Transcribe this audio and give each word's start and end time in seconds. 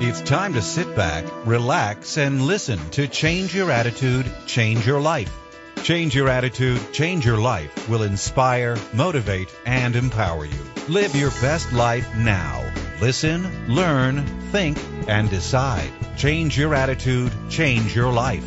It's 0.00 0.20
time 0.20 0.54
to 0.54 0.62
sit 0.62 0.94
back, 0.94 1.24
relax, 1.44 2.18
and 2.18 2.42
listen 2.42 2.78
to 2.90 3.08
Change 3.08 3.52
Your 3.52 3.68
Attitude, 3.72 4.30
Change 4.46 4.86
Your 4.86 5.00
Life. 5.00 5.36
Change 5.82 6.14
Your 6.14 6.28
Attitude, 6.28 6.92
Change 6.92 7.26
Your 7.26 7.38
Life 7.38 7.88
will 7.88 8.04
inspire, 8.04 8.76
motivate, 8.92 9.52
and 9.66 9.96
empower 9.96 10.44
you. 10.44 10.60
Live 10.86 11.16
your 11.16 11.32
best 11.42 11.72
life 11.72 12.14
now. 12.14 12.64
Listen, 13.00 13.74
learn, 13.74 14.24
think, 14.52 14.78
and 15.08 15.28
decide. 15.30 15.90
Change 16.16 16.56
your 16.56 16.76
attitude, 16.76 17.32
change 17.50 17.96
your 17.96 18.12
life. 18.12 18.46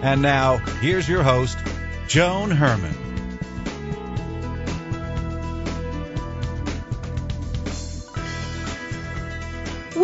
And 0.00 0.22
now, 0.22 0.56
here's 0.56 1.06
your 1.06 1.22
host, 1.22 1.58
Joan 2.06 2.50
Herman. 2.50 3.07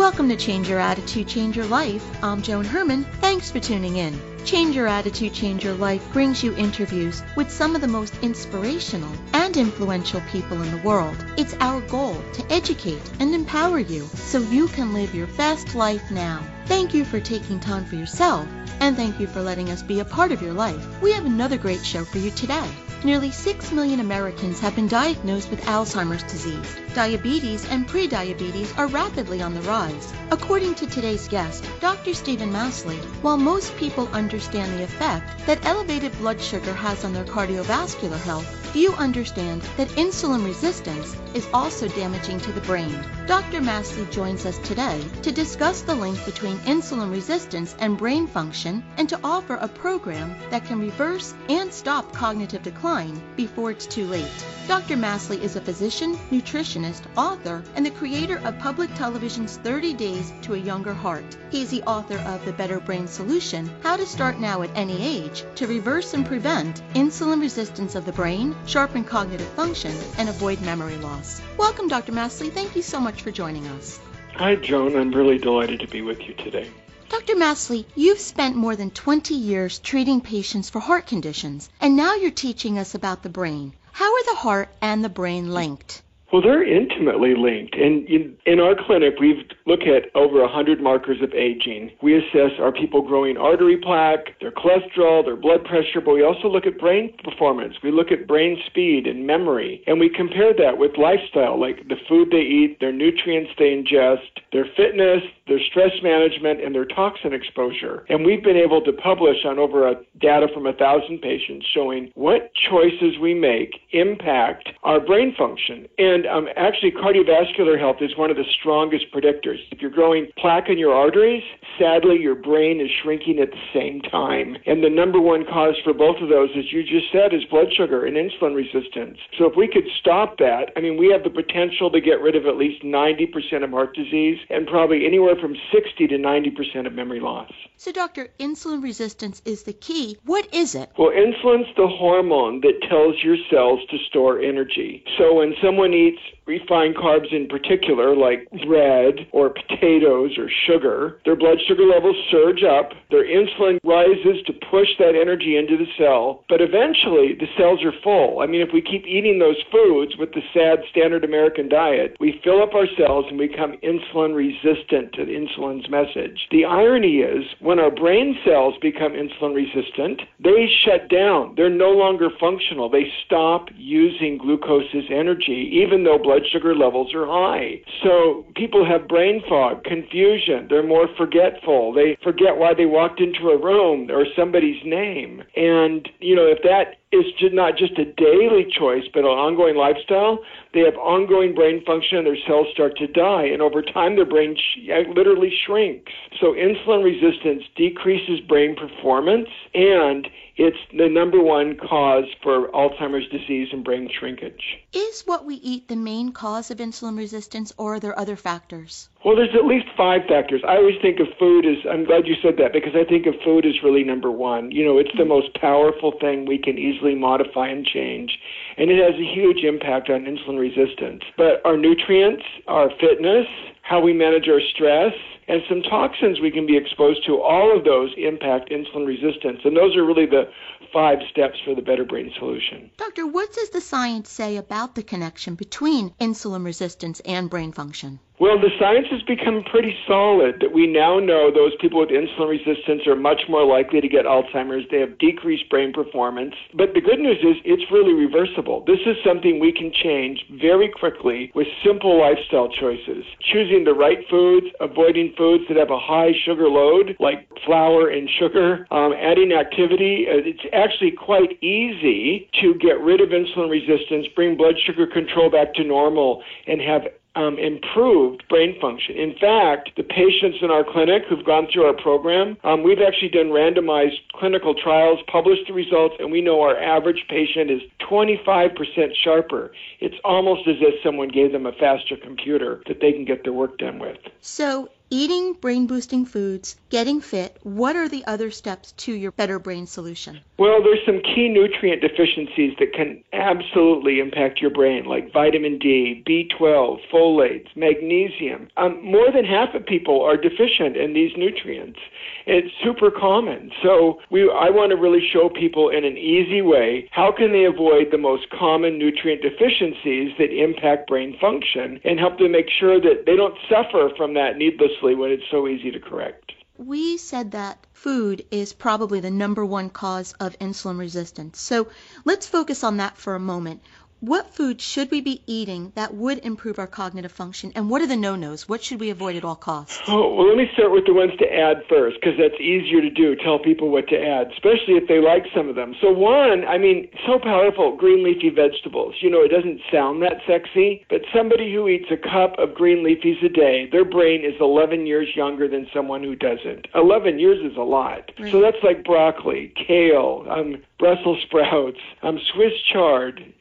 Welcome 0.05 0.29
to 0.29 0.35
Change 0.35 0.69
Your 0.69 0.79
Attitude, 0.79 1.27
Change 1.27 1.57
Your 1.57 1.65
Life. 1.65 2.05
I'm 2.23 2.43
Joan 2.43 2.63
Herman. 2.63 3.05
Thanks 3.21 3.49
for 3.49 3.59
tuning 3.59 3.97
in. 3.97 4.15
Change 4.45 4.75
Your 4.75 4.85
Attitude, 4.85 5.33
Change 5.33 5.63
Your 5.63 5.73
Life 5.73 6.13
brings 6.13 6.43
you 6.43 6.55
interviews 6.55 7.23
with 7.35 7.49
some 7.49 7.73
of 7.73 7.81
the 7.81 7.87
most 7.87 8.13
inspirational 8.21 9.11
and 9.33 9.57
influential 9.57 10.21
people 10.31 10.61
in 10.61 10.69
the 10.69 10.87
world. 10.87 11.17
It's 11.37 11.55
our 11.59 11.81
goal 11.81 12.21
to 12.33 12.53
educate 12.53 13.01
and 13.19 13.33
empower 13.33 13.79
you 13.79 14.05
so 14.13 14.37
you 14.41 14.67
can 14.67 14.93
live 14.93 15.15
your 15.15 15.25
best 15.25 15.73
life 15.73 16.11
now. 16.11 16.54
Thank 16.65 16.93
you 16.95 17.05
for 17.05 17.19
taking 17.19 17.59
time 17.59 17.85
for 17.85 17.95
yourself, 17.95 18.47
and 18.79 18.95
thank 18.95 19.19
you 19.19 19.27
for 19.27 19.41
letting 19.41 19.69
us 19.69 19.83
be 19.83 19.99
a 19.99 20.05
part 20.05 20.31
of 20.31 20.41
your 20.41 20.53
life. 20.53 21.01
We 21.01 21.11
have 21.13 21.25
another 21.25 21.57
great 21.57 21.85
show 21.85 22.03
for 22.03 22.17
you 22.17 22.31
today. 22.31 22.67
Nearly 23.03 23.29
6 23.29 23.71
million 23.71 23.99
Americans 23.99 24.59
have 24.61 24.75
been 24.75 24.87
diagnosed 24.87 25.51
with 25.51 25.61
Alzheimer's 25.65 26.23
disease. 26.23 26.75
Diabetes 26.95 27.69
and 27.69 27.87
prediabetes 27.87 28.75
are 28.79 28.87
rapidly 28.87 29.43
on 29.43 29.53
the 29.53 29.61
rise. 29.61 30.11
According 30.31 30.73
to 30.75 30.87
today's 30.87 31.27
guest, 31.27 31.63
Dr. 31.81 32.15
Stephen 32.15 32.51
Masley, 32.51 32.97
while 33.21 33.37
most 33.37 33.75
people 33.77 34.07
understand 34.07 34.73
the 34.73 34.83
effect 34.83 35.45
that 35.45 35.63
elevated 35.67 36.17
blood 36.17 36.41
sugar 36.41 36.73
has 36.73 37.05
on 37.05 37.13
their 37.13 37.25
cardiovascular 37.25 38.19
health, 38.21 38.47
few 38.71 38.91
understand 38.93 39.61
that 39.77 39.87
insulin 39.89 40.43
resistance 40.43 41.15
is 41.35 41.47
also 41.53 41.87
damaging 41.89 42.39
to 42.39 42.51
the 42.53 42.61
brain. 42.61 42.97
Dr. 43.27 43.61
Masley 43.61 44.09
joins 44.11 44.45
us 44.45 44.57
today 44.59 45.01
to 45.21 45.31
discuss 45.31 45.81
the 45.81 45.93
link 45.93 46.23
between 46.25 46.54
insulin 46.59 47.11
resistance 47.11 47.75
and 47.79 47.97
brain 47.97 48.27
function 48.27 48.83
and 48.97 49.07
to 49.09 49.19
offer 49.23 49.55
a 49.55 49.67
program 49.67 50.35
that 50.49 50.65
can 50.65 50.79
reverse 50.79 51.33
and 51.49 51.73
stop 51.73 52.13
cognitive 52.13 52.63
decline 52.63 53.21
before 53.35 53.71
it's 53.71 53.85
too 53.85 54.05
late. 54.05 54.45
Dr. 54.67 54.97
Masley 54.97 55.39
is 55.41 55.55
a 55.55 55.61
physician, 55.61 56.15
nutritionist, 56.31 57.03
author, 57.15 57.63
and 57.75 57.85
the 57.85 57.91
creator 57.91 58.39
of 58.39 58.57
public 58.57 58.93
television's 58.95 59.57
30 59.57 59.93
Days 59.93 60.33
to 60.41 60.55
a 60.55 60.57
Younger 60.57 60.93
Heart. 60.93 61.37
He's 61.51 61.69
the 61.69 61.83
author 61.83 62.17
of 62.17 62.43
The 62.45 62.53
Better 62.53 62.79
Brain 62.79 63.07
Solution 63.07 63.69
How 63.83 63.95
to 63.95 64.05
Start 64.05 64.39
Now 64.39 64.63
at 64.63 64.75
Any 64.75 65.01
Age 65.01 65.43
to 65.55 65.67
Reverse 65.67 66.15
and 66.15 66.25
Prevent 66.25 66.81
Insulin 66.95 67.41
Resistance 67.41 67.93
of 67.93 68.05
the 68.05 68.11
Brain, 68.11 68.55
Sharpen 68.65 69.03
Cognitive 69.03 69.47
Function, 69.49 69.95
and 70.17 70.29
Avoid 70.29 70.59
Memory 70.61 70.97
Loss. 70.97 71.41
Welcome, 71.57 71.87
Dr. 71.87 72.11
Masley. 72.11 72.49
Thank 72.49 72.75
you 72.75 72.81
so 72.81 72.99
much 72.99 73.21
for 73.21 73.31
joining 73.31 73.67
us. 73.67 73.99
Hi, 74.37 74.55
Joan. 74.55 74.97
I'm 74.97 75.11
really 75.11 75.37
delighted 75.37 75.79
to 75.79 75.87
be 75.87 76.01
with 76.01 76.19
you 76.27 76.33
today. 76.33 76.69
Dr. 77.07 77.37
Masley, 77.37 77.85
you've 77.95 78.19
spent 78.19 78.57
more 78.57 78.75
than 78.75 78.91
20 78.91 79.33
years 79.33 79.79
treating 79.79 80.19
patients 80.19 80.69
for 80.69 80.81
heart 80.81 81.07
conditions, 81.07 81.69
and 81.79 81.95
now 81.95 82.15
you're 82.15 82.31
teaching 82.31 82.77
us 82.77 82.95
about 82.95 83.23
the 83.23 83.29
brain. 83.29 83.71
How 83.93 84.13
are 84.13 84.23
the 84.25 84.35
heart 84.35 84.67
and 84.81 85.01
the 85.01 85.07
brain 85.07 85.53
linked? 85.53 86.01
Well, 86.31 86.41
they're 86.41 86.63
intimately 86.63 87.35
linked. 87.35 87.75
And 87.75 88.07
in, 88.07 88.35
in 88.45 88.59
our 88.59 88.75
clinic, 88.75 89.15
we 89.19 89.47
look 89.65 89.81
at 89.81 90.13
over 90.15 90.41
100 90.41 90.81
markers 90.81 91.21
of 91.21 91.33
aging. 91.33 91.91
We 92.01 92.17
assess 92.17 92.59
are 92.59 92.71
people 92.71 93.01
growing 93.03 93.37
artery 93.37 93.77
plaque, 93.77 94.39
their 94.41 94.51
cholesterol, 94.51 95.23
their 95.23 95.35
blood 95.35 95.63
pressure, 95.65 96.01
but 96.03 96.13
we 96.13 96.23
also 96.23 96.47
look 96.47 96.65
at 96.65 96.79
brain 96.79 97.15
performance. 97.23 97.75
We 97.83 97.91
look 97.91 98.11
at 98.11 98.27
brain 98.27 98.57
speed 98.65 99.05
and 99.07 99.27
memory. 99.27 99.83
And 99.87 99.99
we 99.99 100.09
compare 100.09 100.53
that 100.57 100.77
with 100.77 100.97
lifestyle, 100.97 101.59
like 101.59 101.87
the 101.87 101.97
food 102.09 102.29
they 102.31 102.41
eat, 102.41 102.77
their 102.79 102.91
nutrients 102.91 103.51
they 103.57 103.65
ingest, 103.65 104.41
their 104.51 104.65
fitness, 104.75 105.21
their 105.47 105.59
stress 105.69 105.91
management, 106.01 106.59
and 106.63 106.73
their 106.73 106.85
toxin 106.85 107.33
exposure. 107.33 108.03
And 108.09 108.25
we've 108.25 108.43
been 108.43 108.57
able 108.57 108.81
to 108.81 108.93
publish 108.93 109.45
on 109.45 109.59
over 109.59 109.87
a 109.87 109.95
data 110.19 110.47
from 110.53 110.65
a 110.65 110.73
thousand 110.73 111.21
patients 111.21 111.67
showing 111.71 112.11
what 112.15 112.51
choices 112.69 113.19
we 113.21 113.33
make 113.33 113.75
impact 113.91 114.69
our 114.83 114.99
brain 114.99 115.35
function. 115.37 115.87
And 115.99 116.14
um, 116.27 116.47
actually, 116.55 116.91
cardiovascular 116.91 117.79
health 117.79 117.97
is 117.99 118.15
one 118.15 118.29
of 118.29 118.37
the 118.37 118.45
strongest 118.59 119.11
predictors. 119.11 119.59
If 119.71 119.81
you're 119.81 119.91
growing 119.91 120.27
plaque 120.37 120.69
in 120.69 120.77
your 120.77 120.93
arteries, 120.93 121.43
sadly, 121.79 122.17
your 122.21 122.35
brain 122.35 122.79
is 122.79 122.89
shrinking 123.01 123.39
at 123.39 123.51
the 123.51 123.63
same 123.73 124.01
time. 124.01 124.57
And 124.65 124.83
the 124.83 124.89
number 124.89 125.19
one 125.19 125.45
cause 125.45 125.75
for 125.83 125.93
both 125.93 126.17
of 126.21 126.29
those, 126.29 126.49
as 126.57 126.71
you 126.71 126.83
just 126.83 127.11
said, 127.11 127.33
is 127.33 127.43
blood 127.49 127.73
sugar 127.75 128.05
and 128.05 128.15
insulin 128.15 128.55
resistance. 128.55 129.17
So 129.37 129.49
if 129.49 129.55
we 129.57 129.67
could 129.67 129.85
stop 129.99 130.37
that, 130.37 130.71
I 130.77 130.79
mean, 130.79 130.97
we 130.97 131.11
have 131.11 131.23
the 131.23 131.29
potential 131.29 131.89
to 131.91 131.99
get 131.99 132.21
rid 132.21 132.35
of 132.35 132.45
at 132.45 132.55
least 132.55 132.83
90% 132.83 133.63
of 133.63 133.71
heart 133.71 133.95
disease 133.95 134.37
and 134.49 134.67
probably 134.67 135.05
anywhere 135.05 135.35
from 135.35 135.55
60 135.73 136.07
to 136.07 136.17
90% 136.17 136.85
of 136.85 136.93
memory 136.93 137.19
loss. 137.19 137.51
So, 137.77 137.91
doctor, 137.91 138.29
insulin 138.39 138.83
resistance 138.83 139.41
is 139.43 139.63
the 139.63 139.73
key. 139.73 140.17
What 140.23 140.53
is 140.53 140.75
it? 140.75 140.91
Well, 140.97 141.11
insulin's 141.11 141.67
the 141.75 141.87
hormone 141.87 142.61
that 142.61 142.79
tells 142.87 143.21
your 143.23 143.37
cells 143.49 143.81
to 143.89 143.97
store 144.09 144.39
energy. 144.39 145.03
So 145.17 145.33
when 145.35 145.55
someone 145.61 145.93
eats 145.93 146.04
States 146.05 146.34
refined 146.45 146.95
carbs 146.95 147.31
in 147.33 147.47
particular, 147.47 148.15
like 148.15 148.47
bread 148.67 149.27
or 149.31 149.49
potatoes 149.49 150.37
or 150.37 150.49
sugar, 150.67 151.19
their 151.25 151.35
blood 151.35 151.57
sugar 151.67 151.83
levels 151.83 152.15
surge 152.31 152.63
up, 152.63 152.91
their 153.11 153.25
insulin 153.25 153.77
rises 153.83 154.43
to 154.45 154.53
push 154.69 154.89
that 154.99 155.15
energy 155.19 155.57
into 155.57 155.77
the 155.77 155.89
cell, 155.97 156.43
but 156.49 156.61
eventually 156.61 157.33
the 157.39 157.49
cells 157.57 157.83
are 157.83 157.93
full. 158.03 158.39
I 158.39 158.45
mean, 158.45 158.61
if 158.61 158.69
we 158.73 158.81
keep 158.81 159.05
eating 159.05 159.39
those 159.39 159.61
foods 159.71 160.13
with 160.17 160.31
the 160.33 160.41
sad 160.53 160.79
standard 160.91 161.23
American 161.23 161.69
diet, 161.69 162.15
we 162.19 162.39
fill 162.43 162.61
up 162.61 162.73
our 162.73 162.87
cells 162.97 163.25
and 163.29 163.37
become 163.37 163.77
insulin 163.83 164.35
resistant 164.35 165.13
to 165.13 165.25
the 165.25 165.33
insulin's 165.33 165.89
message. 165.89 166.47
The 166.51 166.65
irony 166.65 167.19
is, 167.25 167.43
when 167.59 167.79
our 167.79 167.91
brain 167.91 168.37
cells 168.45 168.75
become 168.81 169.13
insulin 169.13 169.55
resistant, 169.55 170.21
they 170.43 170.67
shut 170.85 171.09
down. 171.09 171.53
They're 171.55 171.69
no 171.69 171.91
longer 171.91 172.29
functional. 172.39 172.89
They 172.89 173.11
stop 173.25 173.69
using 173.75 174.37
glucose 174.37 174.93
as 174.93 175.05
energy, 175.09 175.71
even 175.73 176.03
though 176.03 176.17
blood 176.17 176.34
sugar 176.51 176.75
levels 176.75 177.13
are 177.13 177.25
high. 177.25 177.81
So 178.03 178.45
people 178.55 178.85
have 178.85 179.07
brain 179.07 179.41
fog, 179.47 179.83
confusion. 179.83 180.67
They're 180.69 180.85
more 180.85 181.07
forgetful. 181.17 181.93
They 181.93 182.17
forget 182.23 182.57
why 182.57 182.73
they 182.73 182.85
walked 182.85 183.19
into 183.19 183.49
a 183.49 183.57
room 183.57 184.09
or 184.11 184.25
somebody's 184.35 184.81
name. 184.85 185.43
And, 185.55 186.09
you 186.19 186.35
know, 186.35 186.45
if 186.47 186.59
that 186.63 186.97
is 187.11 187.25
not 187.53 187.77
just 187.77 187.97
a 187.97 188.05
daily 188.05 188.65
choice, 188.69 189.03
but 189.13 189.19
an 189.19 189.25
ongoing 189.25 189.75
lifestyle, 189.75 190.39
they 190.73 190.81
have 190.81 190.95
ongoing 190.95 191.55
brain 191.55 191.83
function 191.85 192.17
and 192.17 192.27
their 192.27 192.37
cells 192.47 192.67
start 192.73 192.97
to 192.97 193.07
die. 193.07 193.45
And 193.45 193.61
over 193.61 193.81
time, 193.81 194.15
their 194.15 194.25
brain 194.25 194.55
sh- 194.55 194.89
literally 195.15 195.53
shrinks. 195.65 196.11
So 196.41 196.53
insulin 196.53 197.03
resistance 197.03 197.63
decreases 197.75 198.39
brain 198.41 198.75
performance 198.75 199.47
and 199.73 200.27
it's 200.57 200.77
the 200.97 201.09
number 201.09 201.41
one 201.41 201.77
cause 201.77 202.25
for 202.41 202.69
Alzheimer's 202.69 203.29
disease 203.29 203.69
and 203.71 203.83
brain 203.83 204.09
shrinkage. 204.09 204.79
Is 204.93 205.23
what 205.25 205.45
we 205.45 205.55
eat 205.55 205.87
the 205.87 205.95
main 205.95 206.31
cause 206.31 206.71
of 206.71 206.77
insulin 206.77 207.17
resistance, 207.17 207.73
or 207.77 207.95
are 207.95 207.99
there 207.99 208.17
other 208.17 208.35
factors? 208.35 209.09
Well, 209.25 209.35
there's 209.35 209.55
at 209.55 209.65
least 209.65 209.87
five 209.97 210.21
factors. 210.29 210.61
I 210.65 210.77
always 210.77 211.01
think 211.01 211.19
of 211.19 211.27
food 211.37 211.65
as, 211.65 211.77
I'm 211.89 212.05
glad 212.05 212.27
you 212.27 212.35
said 212.41 212.57
that, 212.57 212.73
because 212.73 212.93
I 212.95 213.03
think 213.03 213.25
of 213.25 213.33
food 213.43 213.65
as 213.65 213.83
really 213.83 214.03
number 214.03 214.31
one. 214.31 214.71
You 214.71 214.85
know, 214.85 214.97
it's 214.97 215.15
the 215.17 215.25
most 215.25 215.53
powerful 215.55 216.13
thing 216.21 216.45
we 216.45 216.57
can 216.57 216.77
easily 216.77 217.15
modify 217.15 217.67
and 217.67 217.85
change, 217.85 218.39
and 218.77 218.89
it 218.89 219.03
has 219.03 219.19
a 219.19 219.33
huge 219.33 219.63
impact 219.63 220.09
on 220.09 220.25
insulin 220.25 220.59
resistance. 220.59 221.23
But 221.37 221.65
our 221.65 221.75
nutrients, 221.75 222.43
our 222.67 222.89
fitness, 222.99 223.47
how 223.85 224.01
we 224.01 224.13
manage 224.13 224.47
our 224.49 224.61
stress, 224.73 225.13
and 225.47 225.61
some 225.69 225.83
toxins 225.83 226.39
we 226.39 226.49
can 226.49 226.65
be 226.65 226.75
exposed 226.75 227.23
to, 227.27 227.39
all 227.39 227.77
of 227.77 227.85
those 227.85 228.09
impact 228.17 228.71
insulin 228.71 229.05
resistance. 229.05 229.59
And 229.63 229.77
those 229.77 229.95
are 229.95 230.03
really 230.03 230.25
the 230.25 230.49
five 230.91 231.19
steps 231.29 231.59
for 231.63 231.75
the 231.75 231.83
Better 231.83 232.03
Brain 232.03 232.31
solution. 232.39 232.89
Doctor, 232.97 233.27
what 233.27 233.53
does 233.53 233.69
the 233.69 233.81
science 233.81 234.27
say 234.27 234.57
about 234.57 234.95
the 234.95 235.03
connection 235.03 235.53
between 235.53 236.09
insulin 236.19 236.65
resistance 236.65 237.19
and 237.25 237.47
brain 237.47 237.71
function? 237.71 238.19
Well, 238.37 238.59
the 238.59 238.71
science 238.77 239.07
has 239.11 239.21
become 239.23 239.63
pretty 239.63 239.95
solid 240.05 240.59
that 240.59 240.73
we 240.73 240.87
now 240.87 241.19
know 241.19 241.51
those 241.51 241.71
people 241.79 242.01
with 242.01 242.09
insulin 242.09 242.49
resistance 242.49 243.07
are 243.07 243.15
much 243.15 243.43
more 243.47 243.65
likely 243.65 244.01
to 244.01 244.09
get 244.09 244.25
Alzheimer's. 244.25 244.83
They 244.91 244.99
have 244.99 245.17
decreased 245.19 245.69
brain 245.69 245.93
performance. 245.93 246.53
But 246.75 246.93
the 246.93 246.99
good 246.99 247.19
news 247.19 247.39
is 247.39 247.55
it's 247.63 247.89
really 247.91 248.11
reversible. 248.11 248.83
This 248.85 248.99
is 249.05 249.15
something 249.23 249.59
we 249.59 249.71
can 249.71 249.89
change 250.03 250.43
very 250.59 250.91
quickly 250.91 251.49
with 251.55 251.67
simple 251.79 252.19
lifestyle 252.19 252.67
choices. 252.67 253.23
Choosing 253.39 253.85
the 253.85 253.93
right 253.93 254.19
foods, 254.29 254.67
avoiding 254.81 255.33
foods 255.37 255.63
that 255.69 255.77
have 255.77 255.91
a 255.91 255.99
high 255.99 256.31
sugar 256.43 256.67
load, 256.67 257.15
like 257.21 257.47
flour 257.65 258.09
and 258.09 258.29
sugar, 258.37 258.85
um, 258.91 259.13
adding 259.13 259.53
activity. 259.53 260.27
Uh, 260.27 260.43
it's 260.43 260.67
actually 260.73 261.11
quite 261.11 261.55
easy 261.63 262.49
to 262.59 262.75
get 262.83 262.99
rid 262.99 263.21
of 263.21 263.29
insulin 263.29 263.71
resistance, 263.71 264.27
bring 264.35 264.57
blood 264.57 264.75
sugar 264.85 265.07
control 265.07 265.49
back 265.49 265.73
to 265.75 265.85
normal, 265.85 266.43
and 266.67 266.81
have 266.81 267.03
um, 267.35 267.57
improved 267.59 268.43
brain 268.49 268.79
function. 268.79 269.15
In 269.15 269.35
fact, 269.39 269.91
the 269.97 270.03
patients 270.03 270.57
in 270.61 270.71
our 270.71 270.83
clinic 270.83 271.23
who've 271.29 271.45
gone 271.45 271.67
through 271.71 271.85
our 271.85 271.93
program, 271.93 272.57
um, 272.63 272.83
we've 272.83 273.01
actually 273.01 273.29
done 273.29 273.47
randomized 273.47 274.19
clinical 274.33 274.73
trials, 274.73 275.19
published 275.27 275.67
the 275.67 275.73
results, 275.73 276.15
and 276.19 276.31
we 276.31 276.41
know 276.41 276.61
our 276.61 276.77
average 276.77 277.25
patient 277.29 277.69
is 277.69 277.81
25% 278.09 279.15
sharper. 279.23 279.71
It's 279.99 280.15
almost 280.23 280.67
as 280.67 280.77
if 280.79 280.95
someone 281.03 281.29
gave 281.29 281.51
them 281.51 281.65
a 281.65 281.73
faster 281.73 282.15
computer 282.15 282.81
that 282.87 283.01
they 283.01 283.11
can 283.11 283.25
get 283.25 283.43
their 283.43 283.53
work 283.53 283.77
done 283.77 283.99
with. 283.99 284.17
So, 284.41 284.89
eating 285.15 285.53
brain 285.53 285.87
boosting 285.87 286.25
foods, 286.25 286.75
getting 286.89 287.21
fit, 287.21 287.57
what 287.63 287.95
are 287.95 288.09
the 288.09 288.25
other 288.25 288.51
steps 288.51 288.91
to 288.97 289.13
your 289.13 289.31
better 289.31 289.59
brain 289.59 289.87
solution? 289.87 290.41
Well, 290.57 290.83
there's 290.83 291.05
some 291.05 291.21
key 291.21 291.47
nutrient 291.47 292.01
deficiencies 292.01 292.75
that 292.79 292.91
can 292.93 293.23
absolutely 293.31 294.19
impact 294.19 294.59
your 294.59 294.71
brain, 294.71 295.05
like 295.05 295.31
vitamin 295.31 295.79
D, 295.79 296.21
B12, 296.27 296.99
folates, 297.09 297.73
magnesium. 297.77 298.67
Um, 298.75 299.01
more 299.05 299.31
than 299.31 299.45
half 299.45 299.73
of 299.73 299.85
people 299.85 300.21
are 300.21 300.35
deficient 300.35 300.97
in 300.97 301.13
these 301.13 301.31
nutrients. 301.37 301.99
It's 302.45 302.73
super 302.83 303.09
common. 303.09 303.71
So 303.81 304.19
we, 304.29 304.43
I 304.43 304.69
want 304.69 304.91
to 304.91 304.97
really 304.97 305.25
show 305.31 305.49
people 305.49 305.89
in 305.89 306.03
an 306.03 306.17
easy 306.17 306.61
way 306.61 307.07
how 307.11 307.31
can 307.31 307.53
they 307.53 307.63
avoid 307.63 308.11
the 308.11 308.17
most 308.17 308.49
common 308.49 308.99
nutrient 308.99 309.41
deficiencies 309.41 310.33
that 310.37 310.51
impact 310.51 311.07
brain 311.07 311.37
function 311.39 311.99
and 312.03 312.19
help 312.19 312.37
them 312.37 312.51
make 312.51 312.69
sure 312.69 312.99
that 312.99 313.23
they 313.25 313.35
don't 313.35 313.57
suffer 313.69 314.09
from 314.17 314.33
that 314.35 314.57
needlessly 314.57 315.04
when 315.13 315.31
it's 315.31 315.43
so 315.51 315.67
easy 315.67 315.91
to 315.91 315.99
correct. 315.99 316.53
We 316.77 317.17
said 317.17 317.51
that 317.51 317.85
food 317.93 318.45
is 318.51 318.73
probably 318.73 319.19
the 319.19 319.31
number 319.31 319.65
one 319.65 319.89
cause 319.89 320.33
of 320.39 320.59
insulin 320.59 320.97
resistance. 320.97 321.59
So 321.59 321.87
let's 322.25 322.47
focus 322.47 322.83
on 322.83 322.97
that 322.97 323.17
for 323.17 323.35
a 323.35 323.39
moment. 323.39 323.81
What 324.25 324.55
food 324.55 324.81
should 324.81 325.11
we 325.11 325.21
be 325.21 325.43
eating 325.45 325.91
that 325.93 326.15
would 326.15 326.39
improve 326.39 326.79
our 326.79 326.87
cognitive 326.87 327.31
function, 327.31 327.71
and 327.75 327.91
what 327.91 328.01
are 328.01 328.07
the 328.07 328.15
no-nos? 328.15 328.67
What 328.67 328.83
should 328.83 328.99
we 328.99 329.11
avoid 329.11 329.35
at 329.35 329.45
all 329.45 329.55
costs? 329.55 330.01
Oh, 330.07 330.33
well, 330.33 330.47
let 330.47 330.57
me 330.57 330.67
start 330.73 330.91
with 330.91 331.05
the 331.05 331.13
ones 331.13 331.33
to 331.37 331.45
add 331.45 331.83
first, 331.87 332.17
because 332.19 332.33
that's 332.35 332.59
easier 332.59 333.01
to 333.01 333.11
do. 333.11 333.35
Tell 333.35 333.59
people 333.59 333.91
what 333.91 334.07
to 334.07 334.17
add, 334.19 334.51
especially 334.51 334.97
if 334.97 335.07
they 335.07 335.19
like 335.19 335.45
some 335.53 335.69
of 335.69 335.75
them. 335.75 335.93
So 336.01 336.11
one, 336.11 336.65
I 336.65 336.79
mean, 336.79 337.07
so 337.27 337.37
powerful, 337.37 337.95
green 337.95 338.23
leafy 338.23 338.49
vegetables. 338.49 339.13
You 339.21 339.29
know, 339.29 339.43
it 339.43 339.49
doesn't 339.49 339.81
sound 339.91 340.23
that 340.23 340.41
sexy, 340.47 341.05
but 341.07 341.21
somebody 341.31 341.71
who 341.71 341.87
eats 341.87 342.09
a 342.09 342.17
cup 342.17 342.57
of 342.57 342.73
green 342.73 343.05
leafies 343.05 343.45
a 343.45 343.49
day, 343.49 343.87
their 343.91 344.05
brain 344.05 344.43
is 344.43 344.55
11 344.59 345.05
years 345.05 345.35
younger 345.35 345.67
than 345.67 345.85
someone 345.93 346.23
who 346.23 346.35
doesn't. 346.35 346.87
11 346.95 347.37
years 347.37 347.63
is 347.63 347.77
a 347.77 347.85
lot. 347.85 348.31
Right. 348.39 348.51
So 348.51 348.59
that's 348.59 348.81
like 348.81 349.03
broccoli, 349.03 349.71
kale, 349.87 350.47
um, 350.49 350.81
Brussels 350.97 351.39
sprouts, 351.41 351.99
um, 352.23 352.39
Swiss 352.53 352.71
chard, 352.91 353.53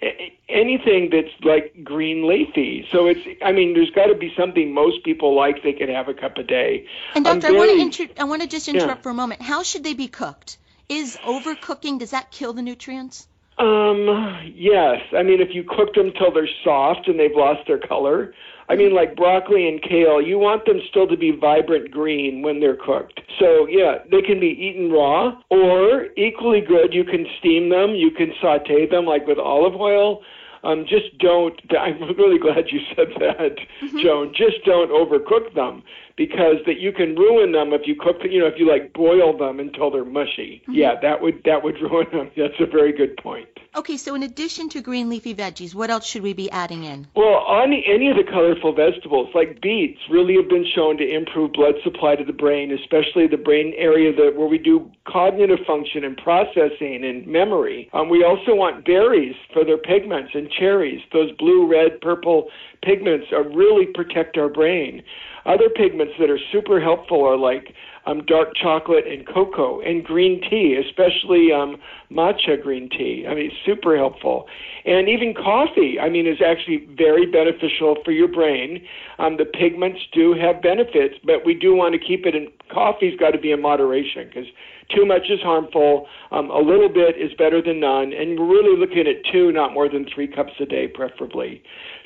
anything 0.49 1.11
that's 1.11 1.35
like 1.43 1.83
green 1.83 2.29
leafy. 2.29 2.87
So 2.93 3.07
it's, 3.07 3.21
I 3.45 3.51
mean, 3.51 3.75
there's 3.75 3.91
got 3.91 4.07
to 4.07 4.15
be 4.15 4.33
something 4.37 4.73
most 4.73 5.03
people 5.05 5.35
like 5.35 5.63
they 5.65 5.73
could 5.73 5.89
have 5.89 6.09
a 6.09 6.15
cup 6.15 6.39
a 6.39 6.45
day. 6.45 6.87
And 7.15 7.25
doctor, 7.25 7.49
very, 7.49 7.57
I 7.57 7.59
want 7.59 7.71
to 7.71 7.81
inter- 7.81 8.15
I 8.21 8.25
want 8.25 8.43
to 8.43 8.49
just 8.49 8.69
interrupt 8.69 8.99
yeah. 8.99 9.03
for 9.03 9.11
a 9.11 9.15
moment. 9.15 9.43
How 9.43 9.65
should 9.65 9.83
they 9.83 9.95
be 9.95 10.07
cooked? 10.07 10.59
Is 10.89 11.17
overcooking 11.25 11.99
does 11.99 12.11
that 12.11 12.31
kill 12.31 12.53
the 12.53 12.63
nutrients? 12.63 13.27
Um, 13.59 14.53
yes. 14.55 15.01
I 15.17 15.23
mean, 15.23 15.41
if 15.41 15.55
you 15.55 15.65
cook 15.65 15.95
them 15.95 16.13
till 16.17 16.33
they're 16.33 16.49
soft 16.63 17.09
and 17.09 17.19
they've 17.19 17.35
lost 17.35 17.67
their 17.67 17.79
color, 17.79 18.35
I 18.69 18.77
mean, 18.77 18.95
like 18.95 19.17
broccoli 19.17 19.69
and 19.69 19.83
kale, 19.83 20.23
you 20.23 20.39
want 20.39 20.65
them 20.65 20.81
still 20.89 21.07
to 21.09 21.17
be 21.17 21.33
vibrant 21.33 21.91
green 21.91 22.43
when 22.43 22.61
they're 22.61 22.77
cooked. 22.77 23.21
So, 23.39 23.67
yeah, 23.69 23.99
they 24.11 24.23
can 24.23 24.41
be 24.41 24.49
eaten 24.49 24.91
raw, 24.91 25.39
or 25.51 26.07
equally 26.17 26.61
good, 26.61 26.95
you 26.95 27.05
can 27.05 27.27
steam 27.39 27.69
them, 27.69 27.95
you 27.95 28.11
can 28.11 28.33
saute 28.41 28.89
them, 28.89 29.05
like 29.05 29.27
with 29.27 29.39
olive 29.39 29.75
oil. 29.75 30.23
Um, 30.65 30.87
just 30.89 31.17
don't. 31.19 31.61
I'm 31.79 32.01
really 32.17 32.39
glad 32.39 32.73
you 32.73 32.81
said 32.97 33.09
that, 33.21 33.57
mm-hmm. 33.83 33.99
Joan. 34.01 34.33
Just 34.35 34.65
don't 34.65 34.91
overcook 34.91 35.55
them 35.55 35.83
because 36.17 36.57
that 36.67 36.81
you 36.81 36.91
can 36.91 37.15
ruin 37.15 37.53
them 37.53 37.73
if 37.73 37.83
you 37.85 37.95
cook. 37.95 38.17
You 38.25 38.41
know, 38.41 38.47
if 38.47 38.55
you 38.57 38.69
like 38.69 38.93
boil 38.95 39.37
them 39.37 39.61
until 39.61 39.91
they're 39.91 40.05
mushy. 40.05 40.63
Mm-hmm. 40.63 40.73
Yeah, 40.73 40.95
that 41.03 41.21
would 41.21 41.43
that 41.45 41.63
would 41.63 41.75
ruin 41.83 42.07
them. 42.13 42.31
That's 42.37 42.59
a 42.61 42.67
very 42.67 42.93
good 42.97 43.17
point. 43.19 43.49
Okay, 43.77 43.97
so 43.97 44.15
in 44.15 44.23
addition 44.23 44.69
to 44.69 44.81
green 44.81 45.09
leafy 45.09 45.35
veggies, 45.35 45.75
what 45.75 45.91
else 45.91 46.07
should 46.07 46.23
we 46.23 46.33
be 46.33 46.49
adding 46.53 46.85
in? 46.85 47.09
Well, 47.17 47.43
on 47.43 47.73
any 47.73 48.09
of 48.09 48.17
the 48.17 48.23
colorful 48.23 48.73
vegetables, 48.73 49.31
like 49.35 49.61
beets, 49.61 49.99
really 50.09 50.37
have 50.37 50.49
been 50.49 50.65
shown 50.77 50.97
to 50.99 51.05
improve 51.05 51.55
blood 51.55 51.75
supply 51.83 52.15
to 52.15 52.25
the 52.25 52.33
brain, 52.33 52.71
especially 52.71 53.27
the 53.27 53.37
brain 53.37 53.75
area 53.77 54.15
that 54.15 54.37
where 54.37 54.47
we 54.47 54.59
do 54.59 54.89
cognitive 55.09 55.59
function 55.67 56.05
and 56.05 56.17
processing 56.17 57.03
and 57.03 57.27
memory. 57.27 57.91
Um, 57.93 58.09
we 58.09 58.23
also 58.23 58.55
want 58.55 58.85
berries 58.85 59.35
for 59.53 59.65
their 59.65 59.79
pigments 59.79 60.31
and 60.35 60.49
cherries. 60.53 61.01
Those 61.13 61.33
blue, 61.33 61.67
red, 61.67 62.01
purple 62.01 62.51
pigments 62.83 63.27
are 63.33 63.43
really 63.43 63.87
protect 63.87 64.37
our 64.37 64.49
brain. 64.49 65.03
Other 65.47 65.69
pigments 65.69 66.15
that 66.21 66.31
are 66.31 66.39
super 66.53 66.81
helpful 66.81 67.23
are 67.25 67.37
like 67.37 67.75
um, 68.07 68.25
dark 68.27 68.55
chocolate 68.55 69.07
and 69.07 69.27
cocoa 69.27 69.81
and 69.81 70.05
green 70.05 70.41
tea, 70.41 70.77
especially 70.77 71.53
um, 71.53 71.77
matcha 72.11 72.61
green 72.63 72.89
tea. 72.89 73.27
I 73.29 73.35
mean, 73.35 73.51
super 73.65 73.97
helpful. 73.97 74.47
And 74.85 75.09
even 75.09 75.35
coffee, 75.35 75.99
I 75.99 76.09
mean, 76.11 76.27
is 76.27 76.39
actually 76.45 76.87
very 76.97 77.27
beneficial 77.27 77.97
for 78.05 78.13
your 78.13 78.29
brain. 78.29 78.85
Um, 79.19 79.37
the 79.37 79.47
pigments 79.47 80.01
do 80.13 80.35
have 80.35 80.61
benefits, 80.63 81.15
but 81.25 81.45
we 81.45 81.55
do 81.55 81.75
want 81.75 81.95
to 81.95 81.99
keep 81.99 82.27
it 82.27 82.35
in. 82.35 82.49
Coffee's 82.71 83.19
got 83.19 83.31
to 83.31 83.39
be 83.39 83.53
in 83.53 83.63
moderation 83.63 84.29
because 84.29 84.47
too 84.91 85.07
much 85.07 85.23
is 85.31 85.41
harmful. 85.43 86.07
Um, 86.31 86.51
a 86.51 86.59
little 86.59 86.89
bit 86.89 87.17
is 87.17 87.33
better 87.39 87.63
than 87.63 87.81
none, 87.81 88.13
and 88.13 88.39
we're 88.39 88.49
really 88.49 88.79
looking 88.79 89.07
at 89.07 89.25
two, 89.33 89.53
not 89.53 89.73
more 89.73 89.89
than 89.89 90.07
three 90.15 90.27
cups 90.27 90.53
a 90.61 90.67
day, 90.67 90.89
preferably. 90.89 91.63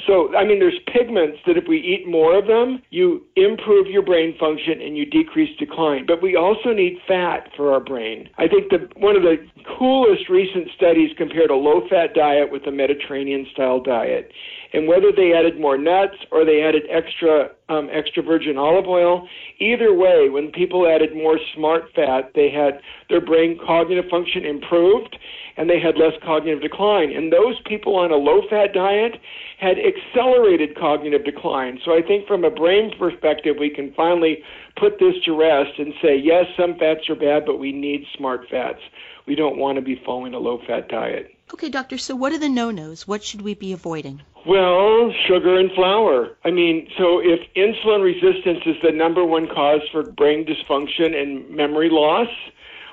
So, 0.07 0.35
I 0.37 0.45
mean, 0.45 0.59
there's 0.59 0.79
pigments 0.93 1.39
that 1.47 1.57
if 1.57 1.65
we 1.69 1.79
eat 1.79 2.09
more 2.09 2.39
of 2.39 2.47
them, 2.47 2.83
you 2.91 3.25
improve 3.37 3.87
your 3.89 4.03
brain 4.03 4.37
function 4.39 4.81
and 4.81 4.97
you 4.97 5.05
decrease 5.07 5.57
decline. 5.59 6.07
But 6.07 6.23
we 6.23 6.37
also 6.37 6.73
need 6.73 6.99
fat 7.07 7.49
for 7.57 7.73
our 7.73 7.81
brain. 7.81 8.29
I 8.39 8.47
think 8.49 8.71
the 8.71 8.89
one 8.97 9.17
of 9.17 9.23
the 9.23 9.37
coolest 9.79 10.29
recent 10.29 10.69
studies 10.77 11.11
compared 11.17 11.51
a 11.51 11.55
low-fat 11.55 12.15
diet 12.15 12.51
with 12.51 12.67
a 12.67 12.71
Mediterranean-style 12.71 13.81
diet 13.83 14.31
and 14.73 14.87
whether 14.87 15.11
they 15.15 15.33
added 15.33 15.61
more 15.61 15.79
nuts 15.79 16.17
or 16.31 16.45
they 16.45 16.63
added 16.63 16.83
extra 16.91 17.51
um, 17.69 17.89
extra 17.93 18.23
virgin 18.23 18.57
olive 18.57 18.87
oil, 18.87 19.29
either 19.59 19.93
way, 19.95 20.29
when 20.31 20.51
people 20.51 20.87
added 20.87 21.15
more 21.15 21.39
smart 21.55 21.85
fat, 21.95 22.33
they 22.35 22.51
had 22.51 22.81
their 23.09 23.21
brain 23.21 23.59
cognitive 23.65 24.11
function 24.11 24.45
improved 24.45 25.17
and 25.59 25.69
they 25.69 25.81
had 25.81 25.97
less 25.97 26.13
cognitive 26.25 26.63
decline. 26.63 27.11
And 27.11 27.33
those 27.33 27.57
people 27.67 27.97
on 27.97 28.11
a 28.11 28.17
low 28.17 28.43
fat 28.49 28.73
diet 28.73 29.21
had 29.59 29.77
accelerated 29.77 30.79
cognitive 30.79 31.25
decline. 31.25 31.81
So 31.85 31.93
I 31.93 32.01
think 32.01 32.27
from 32.27 32.45
a 32.45 32.51
brain 32.51 32.93
perspective, 32.99 33.57
we 33.59 33.69
can 33.69 33.93
finally 33.95 34.39
put 34.79 35.01
this 35.01 35.15
to 35.25 35.37
rest 35.37 35.79
and 35.79 35.93
say, 36.01 36.17
yes, 36.17 36.47
some 36.57 36.79
fats 36.79 37.09
are 37.11 37.17
bad, 37.17 37.45
but 37.45 37.59
we 37.59 37.73
need 37.73 38.05
smart 38.17 38.47
fats. 38.49 38.79
We 39.27 39.35
don't 39.35 39.59
want 39.59 39.77
to 39.77 39.83
be 39.83 40.01
following 40.07 40.33
a 40.33 40.39
low 40.39 40.61
fat 40.67 40.89
diet. 40.89 41.35
Okay, 41.53 41.71
doctor, 41.71 41.99
so 41.99 42.15
what 42.15 42.33
are 42.33 42.39
the 42.39 42.49
no 42.49 42.71
nos? 42.71 43.09
What 43.09 43.25
should 43.25 43.43
we 43.43 43.55
be 43.55 43.73
avoiding? 43.73 44.21
Well, 44.47 45.13
sugar 45.27 45.59
and 45.59 45.71
flour. 45.73 46.37
I 46.45 46.51
mean, 46.51 46.89
so 46.97 47.21
if 47.21 47.41
insulin 47.57 48.03
resistance 48.03 48.61
is 48.67 48.77
the 48.83 48.93
number 48.93 49.25
one 49.25 49.49
cause 49.49 49.81
for 49.91 50.03
brain 50.03 50.47
dysfunction 50.47 51.15
and 51.15 51.49
memory 51.51 51.89
loss, 51.91 52.29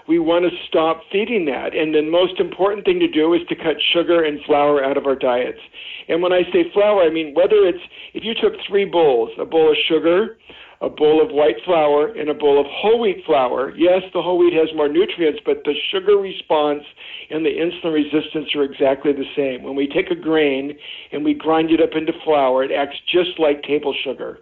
we 0.07 0.19
want 0.19 0.45
to 0.45 0.51
stop 0.67 1.01
feeding 1.11 1.45
that. 1.45 1.75
And 1.75 1.93
the 1.93 2.01
most 2.01 2.39
important 2.39 2.85
thing 2.85 2.99
to 2.99 3.07
do 3.07 3.33
is 3.33 3.41
to 3.49 3.55
cut 3.55 3.77
sugar 3.93 4.23
and 4.23 4.39
flour 4.45 4.83
out 4.83 4.97
of 4.97 5.05
our 5.05 5.15
diets. 5.15 5.59
And 6.07 6.21
when 6.21 6.31
I 6.31 6.43
say 6.53 6.71
flour, 6.73 7.03
I 7.03 7.09
mean 7.09 7.33
whether 7.33 7.65
it's 7.65 7.83
if 8.13 8.23
you 8.23 8.33
took 8.33 8.53
three 8.67 8.85
bowls, 8.85 9.31
a 9.39 9.45
bowl 9.45 9.71
of 9.71 9.77
sugar, 9.87 10.37
a 10.81 10.89
bowl 10.89 11.21
of 11.23 11.31
white 11.31 11.57
flour 11.63 12.07
and 12.07 12.29
a 12.29 12.33
bowl 12.33 12.59
of 12.59 12.65
whole 12.69 12.99
wheat 12.99 13.23
flour. 13.25 13.73
Yes, 13.75 14.01
the 14.13 14.21
whole 14.21 14.37
wheat 14.37 14.53
has 14.53 14.69
more 14.75 14.89
nutrients, 14.89 15.39
but 15.45 15.63
the 15.63 15.73
sugar 15.91 16.17
response 16.17 16.83
and 17.29 17.45
the 17.45 17.49
insulin 17.49 17.93
resistance 17.93 18.53
are 18.55 18.63
exactly 18.63 19.13
the 19.13 19.25
same. 19.35 19.63
When 19.63 19.75
we 19.75 19.87
take 19.87 20.11
a 20.11 20.15
grain 20.15 20.77
and 21.11 21.23
we 21.23 21.33
grind 21.33 21.71
it 21.71 21.81
up 21.81 21.95
into 21.95 22.13
flour, 22.23 22.63
it 22.63 22.71
acts 22.71 22.97
just 23.07 23.39
like 23.39 23.63
table 23.63 23.95
sugar. 24.03 24.39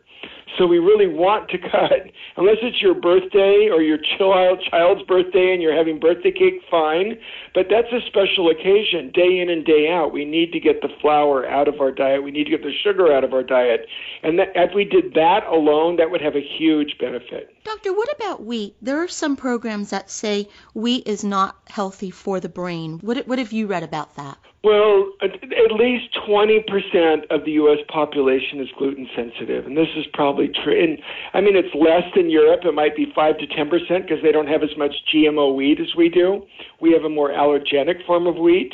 So 0.57 0.67
we 0.67 0.79
really 0.79 1.07
want 1.07 1.49
to 1.49 1.57
cut, 1.57 2.09
unless 2.37 2.57
it's 2.61 2.81
your 2.81 2.93
birthday 2.93 3.69
or 3.71 3.81
your 3.81 3.97
child 4.17 4.59
child's 4.69 5.01
birthday 5.03 5.53
and 5.53 5.61
you're 5.61 5.75
having 5.75 5.99
birthday 5.99 6.31
cake, 6.31 6.61
fine. 6.69 7.17
But 7.53 7.67
that's 7.69 7.91
a 7.91 8.05
special 8.07 8.49
occasion, 8.49 9.11
day 9.13 9.39
in 9.39 9.49
and 9.49 9.65
day 9.65 9.89
out. 9.91 10.13
We 10.13 10.25
need 10.25 10.51
to 10.53 10.59
get 10.59 10.81
the 10.81 10.89
flour 11.01 11.47
out 11.47 11.67
of 11.67 11.79
our 11.79 11.91
diet. 11.91 12.23
We 12.23 12.31
need 12.31 12.45
to 12.45 12.51
get 12.51 12.61
the 12.61 12.73
sugar 12.83 13.13
out 13.13 13.23
of 13.23 13.33
our 13.33 13.43
diet. 13.43 13.81
And 14.23 14.37
that, 14.39 14.49
if 14.55 14.75
we 14.75 14.85
did 14.85 15.13
that 15.13 15.45
alone, 15.49 15.97
that 15.97 16.09
would 16.09 16.21
have 16.21 16.35
a 16.35 16.43
huge 16.57 16.95
benefit. 16.99 17.52
Doctor, 17.63 17.93
what 17.93 18.09
about 18.13 18.43
wheat? 18.43 18.75
There 18.81 19.01
are 19.01 19.07
some 19.07 19.35
programs 19.37 19.89
that 19.91 20.09
say 20.09 20.49
wheat 20.73 21.07
is 21.07 21.23
not 21.23 21.55
healthy 21.67 22.11
for 22.11 22.39
the 22.39 22.49
brain. 22.49 22.99
What, 22.99 23.25
what 23.25 23.39
have 23.39 23.53
you 23.53 23.67
read 23.67 23.83
about 23.83 24.15
that? 24.15 24.37
Well, 24.63 25.11
at, 25.21 25.31
least 25.71 26.15
20% 26.27 27.25
of 27.31 27.43
the 27.43 27.51
U.S. 27.53 27.79
population 27.89 28.61
is 28.61 28.69
gluten 28.77 29.09
sensitive, 29.15 29.65
and 29.65 29.75
this 29.75 29.87
is 29.97 30.05
probably 30.13 30.49
true. 30.63 30.81
And 30.81 30.99
I 31.33 31.41
mean, 31.41 31.57
it's 31.57 31.73
less 31.73 32.03
than 32.15 32.29
Europe. 32.29 32.61
It 32.63 32.73
might 32.73 32.95
be 32.95 33.11
5 33.13 33.37
to 33.39 33.47
10% 33.47 33.69
because 34.03 34.23
they 34.23 34.31
don't 34.31 34.47
have 34.47 34.63
as 34.63 34.77
much 34.77 34.93
GMO 35.13 35.55
wheat 35.55 35.79
as 35.79 35.95
we 35.97 36.09
do. 36.09 36.45
We 36.79 36.93
have 36.93 37.03
a 37.03 37.09
more 37.09 37.31
allergenic 37.31 38.05
form 38.05 38.27
of 38.27 38.35
wheat. 38.35 38.73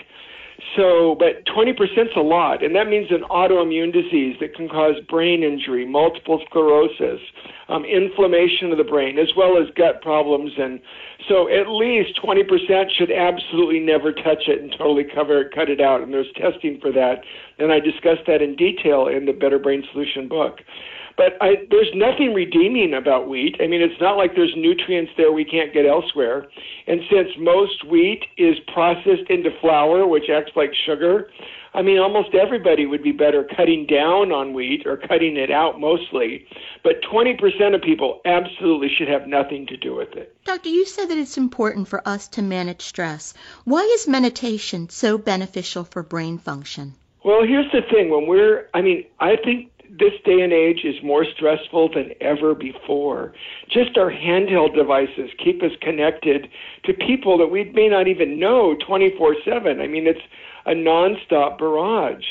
So, 0.76 1.16
but 1.18 1.46
20% 1.46 1.72
is 1.82 2.08
a 2.16 2.22
lot, 2.22 2.64
and 2.64 2.76
that 2.76 2.88
means 2.88 3.12
an 3.12 3.24
autoimmune 3.30 3.94
disease 3.94 4.36
that 4.42 4.56
can 4.56 4.68
cause 4.68 4.96
brain 5.08 5.44
injury, 5.44 5.86
multiple 5.86 6.42
sclerosis, 6.46 7.22
um, 7.70 7.86
inflammation 7.86 8.72
of 8.72 8.78
the 8.78 8.84
brain, 8.84 9.18
as 9.20 9.30
well 9.38 9.58
as 9.58 9.70
gut 9.76 10.02
problems. 10.02 10.52
And 10.58 10.82
so, 11.28 11.48
at 11.48 11.70
least 11.70 12.20
20% 12.22 12.44
should 12.98 13.12
absolutely 13.12 13.80
never 13.80 14.12
touch 14.12 14.48
it 14.48 14.62
and 14.62 14.72
totally 14.78 15.06
cover 15.06 15.42
it, 15.42 15.54
cut 15.54 15.70
it 15.70 15.80
out. 15.80 16.02
And 16.02 16.14
there's 16.14 16.32
testing 16.36 16.80
for 16.82 16.92
that, 16.92 17.24
and 17.58 17.72
I 17.72 17.80
discuss 17.80 18.18
that 18.28 18.42
in 18.42 18.56
detail 18.56 19.08
in 19.08 19.26
the 19.26 19.34
Better 19.34 19.60
Brain 19.60 19.84
Solution 19.92 20.28
book. 20.28 20.60
But 21.18 21.38
I, 21.42 21.68
there's 21.70 21.92
nothing 21.94 22.34
redeeming 22.34 22.94
about 22.94 23.28
wheat. 23.28 23.58
I 23.60 23.68
mean, 23.68 23.82
it's 23.82 24.00
not 24.00 24.18
like 24.18 24.36
there's 24.36 24.54
nutrients 24.56 25.12
there 25.18 25.32
we 25.32 25.46
can't 25.46 25.74
get 25.74 25.86
elsewhere. 25.86 26.48
And 26.88 27.02
since 27.12 27.30
most 27.38 27.84
wheat 27.86 28.24
is 28.38 28.56
processed 28.74 29.30
into 29.30 29.50
flour, 29.60 30.08
which 30.08 30.30
acts 30.30 30.52
like 30.56 30.72
sugar, 30.86 31.30
I 31.74 31.82
mean, 31.82 32.00
almost 32.00 32.34
everybody 32.34 32.86
would 32.86 33.04
be 33.04 33.12
better 33.12 33.44
cutting 33.56 33.86
down 33.86 34.32
on 34.32 34.54
wheat 34.54 34.88
or 34.88 34.98
cutting 34.98 35.38
it 35.38 35.52
out 35.52 35.80
mostly. 35.80 36.48
But 36.84 37.02
20% 37.04 37.76
of 37.76 37.82
people 37.82 38.22
absolutely 38.26 38.90
should 38.90 39.08
have 39.08 39.28
nothing 39.28 39.68
to 39.68 39.78
do 39.78 39.96
with 39.96 40.14
it. 40.16 40.36
Doctor, 40.46 40.70
you 40.70 40.86
said 40.86 41.06
that 41.10 41.18
it's 41.18 41.38
important 41.38 41.88
for 41.88 42.08
us 42.08 42.28
to 42.30 42.42
manage 42.42 42.82
stress. 42.82 43.34
Why 43.66 43.82
is 43.82 44.08
meditation 44.08 44.90
so 44.90 45.18
beneficial 45.18 45.84
for 45.84 46.02
brain 46.02 46.38
function? 46.40 46.96
Well, 47.24 47.46
here's 47.46 47.72
the 47.72 47.82
thing. 47.82 48.10
When 48.10 48.28
we're, 48.28 48.68
I 48.74 48.82
mean, 48.82 49.06
I 49.20 49.36
think 49.36 49.72
this 50.00 50.14
day 50.26 50.42
and 50.42 50.54
age 50.54 50.84
is 50.84 50.96
more 51.04 51.26
stressful 51.26 51.90
than 51.94 52.12
ever 52.22 52.56
before. 52.56 53.34
Just 53.70 53.98
our 53.98 54.12
handheld 54.12 54.76
devices 54.76 55.30
keep 55.44 55.62
us 55.62 55.72
connected 55.82 56.48
to 56.86 56.94
people 56.94 57.38
that 57.38 57.48
we 57.48 57.66
may 57.66 57.88
not 57.90 58.08
even 58.08 58.40
know 58.40 58.76
24 58.88 59.36
7. 59.46 59.82
I 59.82 59.88
mean, 59.88 60.08
it's 60.08 60.20
a 60.66 60.72
nonstop 60.72 61.58
barrage. 61.58 62.26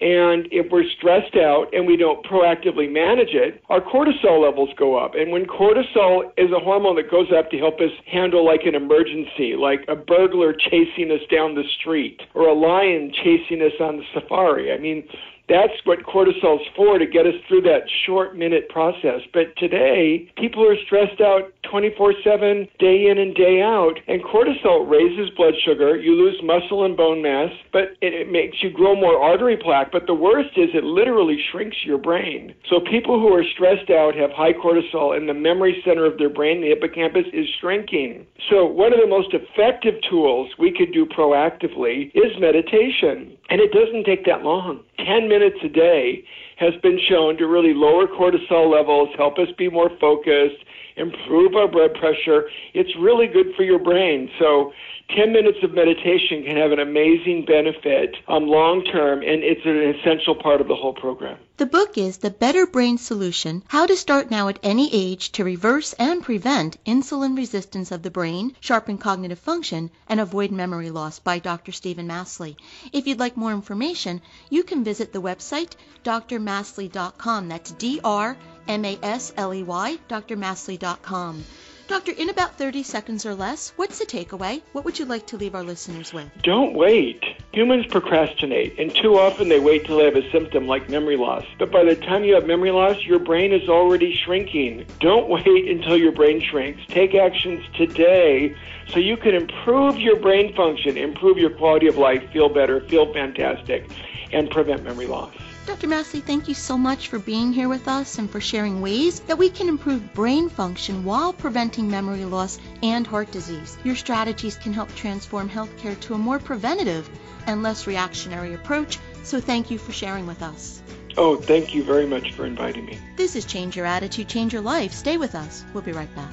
And 0.00 0.48
if 0.50 0.72
we're 0.72 0.88
stressed 0.96 1.36
out 1.36 1.66
and 1.74 1.86
we 1.86 1.94
don't 1.94 2.24
proactively 2.24 2.90
manage 2.90 3.34
it, 3.34 3.62
our 3.68 3.82
cortisol 3.82 4.42
levels 4.42 4.70
go 4.78 4.96
up. 4.96 5.12
And 5.14 5.30
when 5.30 5.44
cortisol 5.44 6.32
is 6.38 6.50
a 6.52 6.58
hormone 6.58 6.96
that 6.96 7.10
goes 7.10 7.28
up 7.36 7.50
to 7.50 7.58
help 7.58 7.80
us 7.80 7.92
handle 8.10 8.44
like 8.44 8.62
an 8.64 8.74
emergency, 8.74 9.56
like 9.56 9.84
a 9.88 9.96
burglar 9.96 10.54
chasing 10.54 11.10
us 11.12 11.20
down 11.30 11.54
the 11.54 11.64
street 11.78 12.22
or 12.32 12.48
a 12.48 12.54
lion 12.54 13.12
chasing 13.12 13.60
us 13.60 13.76
on 13.78 13.98
the 13.98 14.04
safari. 14.14 14.72
I 14.72 14.78
mean, 14.78 15.06
that's 15.50 15.74
what 15.84 16.06
cortisol's 16.06 16.66
for 16.76 16.98
to 16.98 17.06
get 17.06 17.26
us 17.26 17.34
through 17.48 17.62
that 17.62 17.82
short 18.06 18.38
minute 18.38 18.68
process. 18.68 19.20
But 19.34 19.56
today, 19.58 20.30
people 20.38 20.64
are 20.64 20.76
stressed 20.86 21.20
out 21.20 21.52
24 21.68 22.14
7, 22.22 22.68
day 22.78 23.10
in 23.10 23.18
and 23.18 23.34
day 23.34 23.60
out. 23.60 23.98
And 24.06 24.22
cortisol 24.22 24.88
raises 24.88 25.28
blood 25.36 25.54
sugar. 25.64 25.96
You 25.96 26.14
lose 26.14 26.40
muscle 26.44 26.84
and 26.84 26.96
bone 26.96 27.20
mass, 27.20 27.50
but 27.72 27.98
it, 28.00 28.14
it 28.14 28.30
makes 28.30 28.62
you 28.62 28.70
grow 28.70 28.94
more 28.94 29.20
artery 29.20 29.58
plaque. 29.60 29.90
But 29.90 30.06
the 30.06 30.14
worst 30.14 30.50
is 30.56 30.70
it 30.72 30.84
literally 30.84 31.38
shrinks 31.50 31.78
your 31.84 31.98
brain. 31.98 32.54
So 32.68 32.78
people 32.78 33.18
who 33.18 33.34
are 33.34 33.44
stressed 33.54 33.90
out 33.90 34.14
have 34.14 34.30
high 34.30 34.52
cortisol, 34.52 35.16
and 35.16 35.28
the 35.28 35.34
memory 35.34 35.82
center 35.84 36.06
of 36.06 36.18
their 36.18 36.30
brain, 36.30 36.60
the 36.60 36.68
hippocampus, 36.68 37.26
is 37.32 37.46
shrinking. 37.60 38.26
So 38.48 38.64
one 38.66 38.92
of 38.92 39.00
the 39.00 39.08
most 39.10 39.34
effective 39.34 39.94
tools 40.08 40.50
we 40.58 40.70
could 40.70 40.92
do 40.92 41.06
proactively 41.06 42.14
is 42.14 42.38
meditation. 42.38 43.36
And 43.50 43.60
it 43.60 43.72
doesn't 43.72 44.04
take 44.04 44.24
that 44.26 44.42
long. 44.42 44.84
10 44.98 45.28
minutes 45.28 45.39
a 45.42 45.68
day 45.68 46.22
has 46.56 46.74
been 46.82 46.98
shown 47.08 47.36
to 47.38 47.46
really 47.46 47.72
lower 47.74 48.06
cortisol 48.06 48.70
levels, 48.70 49.08
help 49.16 49.38
us 49.38 49.48
be 49.56 49.68
more 49.70 49.90
focused, 50.00 50.62
improve 50.96 51.54
our 51.54 51.68
blood 51.68 51.94
pressure. 51.94 52.50
It's 52.74 52.90
really 53.00 53.26
good 53.26 53.46
for 53.56 53.62
your 53.62 53.78
brain. 53.78 54.28
So 54.38 54.72
10 55.16 55.32
minutes 55.32 55.58
of 55.62 55.72
meditation 55.72 56.44
can 56.44 56.56
have 56.56 56.72
an 56.72 56.78
amazing 56.78 57.44
benefit 57.44 58.16
um, 58.28 58.46
long 58.46 58.84
term, 58.84 59.22
and 59.22 59.42
it's 59.42 59.64
an 59.64 59.94
essential 59.94 60.34
part 60.34 60.60
of 60.60 60.68
the 60.68 60.76
whole 60.76 60.94
program. 60.94 61.38
The 61.56 61.66
book 61.66 61.98
is 61.98 62.18
The 62.18 62.30
Better 62.30 62.66
Brain 62.66 62.96
Solution 62.96 63.62
How 63.68 63.86
to 63.86 63.96
Start 63.96 64.30
Now 64.30 64.48
at 64.48 64.58
Any 64.62 64.88
Age 64.92 65.32
to 65.32 65.44
Reverse 65.44 65.92
and 65.94 66.22
Prevent 66.22 66.82
Insulin 66.84 67.36
Resistance 67.36 67.90
of 67.90 68.02
the 68.02 68.10
Brain, 68.10 68.54
Sharpen 68.60 68.98
Cognitive 68.98 69.38
Function, 69.38 69.90
and 70.08 70.20
Avoid 70.20 70.52
Memory 70.52 70.90
Loss 70.90 71.18
by 71.18 71.38
Dr. 71.38 71.72
Stephen 71.72 72.06
Masley. 72.06 72.56
If 72.92 73.06
you'd 73.06 73.18
like 73.18 73.36
more 73.36 73.52
information, 73.52 74.22
you 74.48 74.62
can 74.62 74.84
visit 74.84 75.12
the 75.12 75.20
website 75.20 75.72
drmasley.com. 76.04 77.48
That's 77.48 77.72
D 77.72 78.00
R 78.04 78.36
M 78.68 78.84
A 78.84 78.98
S 79.02 79.32
L 79.36 79.52
E 79.52 79.62
Y, 79.62 79.98
drmasley.com. 80.08 81.44
Doctor, 81.90 82.12
in 82.12 82.30
about 82.30 82.56
30 82.56 82.84
seconds 82.84 83.26
or 83.26 83.34
less, 83.34 83.72
what's 83.74 83.98
the 83.98 84.06
takeaway? 84.06 84.62
What 84.70 84.84
would 84.84 84.96
you 85.00 85.06
like 85.06 85.26
to 85.26 85.36
leave 85.36 85.56
our 85.56 85.64
listeners 85.64 86.12
with? 86.12 86.30
Don't 86.44 86.72
wait. 86.72 87.20
Humans 87.52 87.86
procrastinate, 87.86 88.78
and 88.78 88.94
too 88.94 89.18
often 89.18 89.48
they 89.48 89.58
wait 89.58 89.86
till 89.86 89.98
they 89.98 90.04
have 90.04 90.14
a 90.14 90.30
symptom 90.30 90.68
like 90.68 90.88
memory 90.88 91.16
loss. 91.16 91.44
But 91.58 91.72
by 91.72 91.82
the 91.82 91.96
time 91.96 92.22
you 92.22 92.34
have 92.34 92.46
memory 92.46 92.70
loss, 92.70 93.04
your 93.04 93.18
brain 93.18 93.52
is 93.52 93.68
already 93.68 94.14
shrinking. 94.24 94.86
Don't 95.00 95.28
wait 95.28 95.68
until 95.68 95.96
your 95.96 96.12
brain 96.12 96.40
shrinks. 96.40 96.80
Take 96.86 97.16
actions 97.16 97.64
today 97.74 98.54
so 98.86 99.00
you 99.00 99.16
can 99.16 99.34
improve 99.34 99.98
your 99.98 100.14
brain 100.14 100.54
function, 100.54 100.96
improve 100.96 101.38
your 101.38 101.50
quality 101.50 101.88
of 101.88 101.98
life, 101.98 102.22
feel 102.30 102.48
better, 102.48 102.82
feel 102.82 103.12
fantastic, 103.12 103.90
and 104.30 104.48
prevent 104.48 104.84
memory 104.84 105.08
loss. 105.08 105.34
Dr. 105.66 105.88
Masley, 105.88 106.20
thank 106.20 106.48
you 106.48 106.54
so 106.54 106.76
much 106.76 107.08
for 107.08 107.18
being 107.18 107.52
here 107.52 107.68
with 107.68 107.86
us 107.86 108.18
and 108.18 108.30
for 108.30 108.40
sharing 108.40 108.80
ways 108.80 109.20
that 109.20 109.38
we 109.38 109.48
can 109.48 109.68
improve 109.68 110.14
brain 110.14 110.48
function 110.48 111.04
while 111.04 111.32
preventing 111.32 111.90
memory 111.90 112.24
loss 112.24 112.58
and 112.82 113.06
heart 113.06 113.30
disease. 113.30 113.78
Your 113.84 113.94
strategies 113.94 114.56
can 114.56 114.72
help 114.72 114.94
transform 114.94 115.48
healthcare 115.48 115.98
to 116.00 116.14
a 116.14 116.18
more 116.18 116.38
preventative 116.38 117.08
and 117.46 117.62
less 117.62 117.86
reactionary 117.86 118.54
approach, 118.54 118.98
so 119.22 119.40
thank 119.40 119.70
you 119.70 119.78
for 119.78 119.92
sharing 119.92 120.26
with 120.26 120.42
us. 120.42 120.82
Oh, 121.16 121.36
thank 121.36 121.74
you 121.74 121.82
very 121.82 122.06
much 122.06 122.32
for 122.32 122.46
inviting 122.46 122.86
me. 122.86 122.98
This 123.16 123.36
is 123.36 123.44
Change 123.44 123.76
Your 123.76 123.86
Attitude, 123.86 124.28
Change 124.28 124.52
Your 124.52 124.62
Life. 124.62 124.92
Stay 124.92 125.18
with 125.18 125.34
us. 125.34 125.64
We'll 125.72 125.82
be 125.82 125.92
right 125.92 126.14
back. 126.14 126.32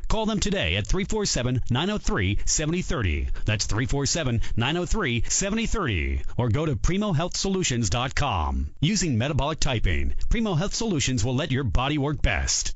Call 0.11 0.25
them 0.25 0.41
today 0.41 0.75
at 0.75 0.85
347 0.87 1.61
903 1.69 2.39
7030. 2.43 3.29
That's 3.45 3.65
347 3.65 4.41
903 4.57 5.23
7030. 5.25 6.23
Or 6.35 6.49
go 6.49 6.65
to 6.65 6.75
PrimoHealthSolutions.com. 6.75 8.71
Using 8.81 9.17
metabolic 9.17 9.61
typing, 9.61 10.15
Primo 10.27 10.55
Health 10.55 10.73
Solutions 10.73 11.23
will 11.23 11.35
let 11.35 11.49
your 11.49 11.63
body 11.63 11.97
work 11.97 12.21
best. 12.21 12.75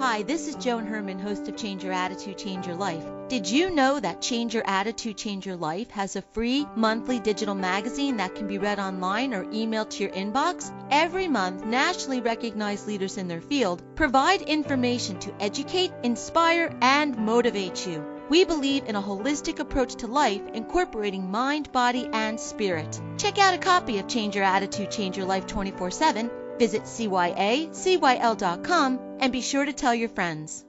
Hi, 0.00 0.22
this 0.22 0.48
is 0.48 0.54
Joan 0.54 0.86
Herman, 0.86 1.18
host 1.18 1.46
of 1.46 1.58
Change 1.58 1.84
Your 1.84 1.92
Attitude, 1.92 2.38
Change 2.38 2.66
Your 2.66 2.76
Life. 2.76 3.04
Did 3.28 3.46
you 3.50 3.68
know 3.68 4.00
that 4.00 4.22
Change 4.22 4.54
Your 4.54 4.66
Attitude, 4.66 5.18
Change 5.18 5.44
Your 5.44 5.56
Life 5.56 5.90
has 5.90 6.16
a 6.16 6.22
free 6.22 6.66
monthly 6.74 7.18
digital 7.18 7.54
magazine 7.54 8.16
that 8.16 8.34
can 8.34 8.46
be 8.46 8.56
read 8.56 8.78
online 8.78 9.34
or 9.34 9.44
emailed 9.44 9.90
to 9.90 10.04
your 10.04 10.12
inbox? 10.12 10.72
Every 10.90 11.28
month, 11.28 11.66
nationally 11.66 12.22
recognized 12.22 12.86
leaders 12.86 13.18
in 13.18 13.28
their 13.28 13.42
field 13.42 13.82
provide 13.94 14.40
information 14.40 15.18
to 15.18 15.34
educate, 15.38 15.92
inspire, 16.02 16.74
and 16.80 17.18
motivate 17.18 17.86
you. 17.86 18.02
We 18.30 18.46
believe 18.46 18.84
in 18.86 18.96
a 18.96 19.02
holistic 19.02 19.58
approach 19.58 19.96
to 19.96 20.06
life, 20.06 20.40
incorporating 20.54 21.30
mind, 21.30 21.72
body, 21.72 22.08
and 22.10 22.40
spirit. 22.40 22.98
Check 23.18 23.38
out 23.38 23.52
a 23.52 23.58
copy 23.58 23.98
of 23.98 24.08
Change 24.08 24.34
Your 24.34 24.44
Attitude, 24.44 24.90
Change 24.90 25.18
Your 25.18 25.26
Life 25.26 25.46
24 25.46 25.90
7 25.90 26.30
Visit 26.60 26.82
cyacyl.com 26.82 29.00
and 29.18 29.32
be 29.32 29.40
sure 29.40 29.64
to 29.64 29.72
tell 29.72 29.94
your 29.94 30.10
friends. 30.10 30.62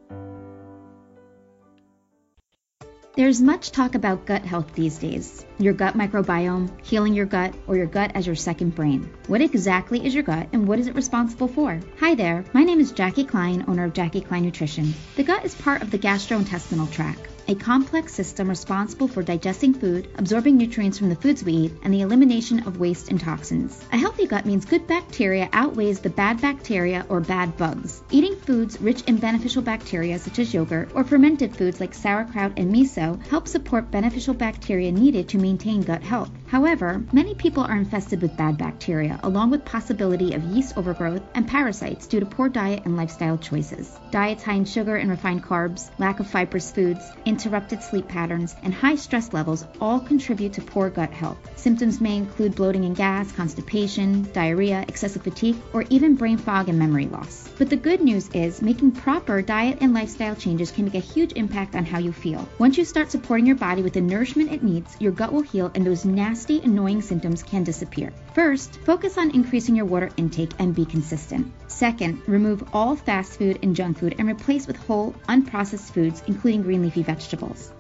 There's 3.18 3.42
much 3.42 3.72
talk 3.72 3.96
about 3.96 4.26
gut 4.26 4.46
health 4.46 4.74
these 4.74 4.98
days. 4.98 5.46
Your 5.58 5.74
gut 5.74 5.96
microbiome, 5.96 6.72
healing 6.82 7.14
your 7.14 7.26
gut, 7.26 7.54
or 7.68 7.76
your 7.76 7.88
gut 7.88 8.14
as 8.16 8.26
your 8.26 8.38
second 8.38 8.74
brain. 8.74 9.12
What 9.28 9.42
exactly 9.42 10.06
is 10.06 10.14
your 10.14 10.24
gut 10.24 10.48
and 10.54 10.66
what 10.66 10.80
is 10.80 10.88
it 10.88 10.96
responsible 10.96 11.50
for? 11.50 11.78
Hi 12.00 12.16
there, 12.16 12.46
my 12.54 12.64
name 12.64 12.80
is 12.80 12.94
Jackie 12.94 13.26
Klein, 13.26 13.66
owner 13.68 13.84
of 13.84 13.92
Jackie 13.92 14.22
Klein 14.22 14.44
Nutrition. 14.44 14.94
The 15.18 15.24
gut 15.24 15.44
is 15.44 15.56
part 15.56 15.82
of 15.82 15.92
the 15.92 16.00
gastrointestinal 16.00 16.90
tract 16.90 17.28
a 17.48 17.56
complex 17.56 18.14
system 18.14 18.48
responsible 18.48 19.08
for 19.08 19.24
digesting 19.24 19.74
food, 19.74 20.08
absorbing 20.16 20.58
nutrients 20.58 20.98
from 20.98 21.10
the 21.10 21.16
foods 21.16 21.44
we 21.44 21.54
eat, 21.54 21.74
and 21.84 21.94
the 21.94 22.02
elimination 22.02 22.66
of 22.68 22.80
waste 22.80 23.10
and 23.10 23.20
toxins. 23.20 23.84
A 23.92 23.98
healthy 23.98 24.28
gut 24.28 24.46
means 24.46 24.66
good 24.66 24.88
bacteria 24.88 25.50
outweighs 25.52 26.00
the 26.00 26.10
bad 26.10 26.40
bacteria 26.40 27.06
or 27.10 27.20
bad 27.20 27.58
bugs. 27.58 28.02
Eating 28.12 28.36
foods 28.36 28.80
rich 28.80 29.02
in 29.08 29.18
beneficial 29.18 29.62
bacteria 29.62 30.18
such 30.18 30.40
as 30.40 30.54
yogurt 30.54 30.92
or 30.96 31.04
fermented 31.04 31.56
foods 31.56 31.80
like 31.80 31.94
sauerkraut 31.94 32.54
and 32.58 32.74
miso 32.74 33.02
so 33.02 33.18
help 33.30 33.48
support 33.48 33.90
beneficial 33.90 34.34
bacteria 34.34 34.92
needed 34.92 35.30
to 35.30 35.38
maintain 35.38 35.82
gut 35.82 36.04
health. 36.04 36.30
However, 36.48 37.02
many 37.14 37.34
people 37.34 37.64
are 37.64 37.78
infested 37.78 38.22
with 38.22 38.36
bad 38.36 38.58
bacteria, 38.58 39.20
along 39.24 39.52
with 39.52 39.64
possibility 39.64 40.34
of 40.34 40.44
yeast 40.44 40.78
overgrowth 40.78 41.22
and 41.34 41.48
parasites 41.48 42.08
due 42.08 42.20
to 42.20 42.26
poor 42.26 42.50
diet 42.50 42.84
and 42.86 42.98
lifestyle 42.98 43.38
choices. 43.38 43.98
Diets 44.12 44.44
high 44.44 44.56
in 44.56 44.66
sugar 44.66 44.98
and 44.98 45.10
refined 45.10 45.44
carbs, 45.44 45.90
lack 45.98 46.20
of 46.20 46.28
fibrous 46.28 46.72
foods, 46.72 47.04
interrupted 47.32 47.82
sleep 47.82 48.10
patterns, 48.10 48.54
and 48.62 48.74
high 48.74 48.98
stress 48.98 49.32
levels 49.32 49.64
all 49.80 50.02
contribute 50.02 50.52
to 50.52 50.62
poor 50.62 50.90
gut 50.90 51.12
health. 51.12 51.38
Symptoms 51.56 52.02
may 52.02 52.18
include 52.18 52.56
bloating 52.56 52.84
and 52.84 52.96
gas, 52.96 53.32
constipation, 53.32 54.30
diarrhea, 54.34 54.84
excessive 54.90 55.24
fatigue, 55.24 55.56
or 55.72 55.86
even 55.90 56.16
brain 56.16 56.38
fog 56.38 56.68
and 56.68 56.78
memory 56.78 57.06
loss. 57.06 57.48
But 57.58 57.70
the 57.70 57.78
good 57.78 58.02
news 58.02 58.28
is 58.34 58.62
making 58.62 58.92
proper 58.92 59.42
diet 59.42 59.78
and 59.80 59.94
lifestyle 59.94 60.36
changes 60.36 60.72
can 60.72 60.84
make 60.84 60.96
a 60.96 61.00
huge 61.00 61.32
impact 61.34 61.74
on 61.74 61.86
how 61.86 62.00
you 62.00 62.12
feel. 62.12 62.46
Once 62.60 62.78
you 62.78 62.84
start 62.84 63.10
supporting 63.10 63.46
your 63.46 63.56
body 63.56 63.82
with 63.82 63.94
the 63.94 64.02
nourishment 64.02 64.52
it 64.52 64.62
needs, 64.62 64.98
your 65.00 65.14
gut 65.14 65.32
will 65.32 65.42
heal 65.42 65.72
and 65.74 65.86
those 65.86 66.04
nasty, 66.04 66.60
annoying 66.60 67.02
symptoms 67.02 67.44
can 67.44 67.64
disappear. 67.64 68.12
First, 68.34 68.76
focus 68.82 69.18
on 69.18 69.32
increasing 69.32 69.78
your 69.78 69.86
water 69.86 70.10
intake 70.18 70.52
and 70.60 70.76
be 70.76 70.84
consistent. 70.84 71.50
Second, 71.68 72.22
remove 72.28 72.62
all 72.74 72.98
fast 72.98 73.38
food 73.38 73.60
and 73.64 73.74
junk 73.74 74.00
food 74.00 74.16
and 74.20 74.28
replace 74.28 74.68
with 74.68 74.76
whole, 74.76 75.16
unprocessed 75.30 75.94
foods, 75.94 76.22
including 76.28 76.64
green 76.64 76.82
leafy 76.82 77.04
vegetables. 77.04 77.21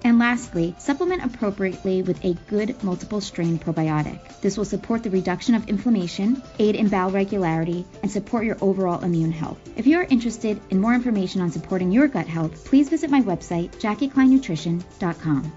And 0.04 0.20
lastly, 0.20 0.76
supplement 0.78 1.24
appropriately 1.24 2.02
with 2.02 2.24
a 2.24 2.34
good 2.48 2.84
multiple 2.84 3.22
strain 3.22 3.58
probiotic. 3.58 4.42
This 4.42 4.58
will 4.58 4.66
support 4.66 5.04
the 5.04 5.10
reduction 5.10 5.56
of 5.56 5.68
inflammation, 5.70 6.42
aid 6.60 6.76
in 6.76 6.90
bowel 6.90 7.12
regularity, 7.12 7.86
and 8.02 8.12
support 8.12 8.46
your 8.46 8.58
overall 8.62 9.04
immune 9.04 9.32
health. 9.32 9.60
If 9.76 9.88
you 9.88 9.98
are 9.98 10.04
interested 10.10 10.60
in 10.70 10.80
more 10.80 10.94
information 10.94 11.42
on 11.42 11.52
supporting 11.52 11.92
your 11.92 12.08
gut 12.08 12.28
health, 12.28 12.66
please 12.66 12.90
visit 12.90 13.10
my 13.10 13.22
website, 13.22 13.72
JackieKleinNutrition.com. 13.80 15.52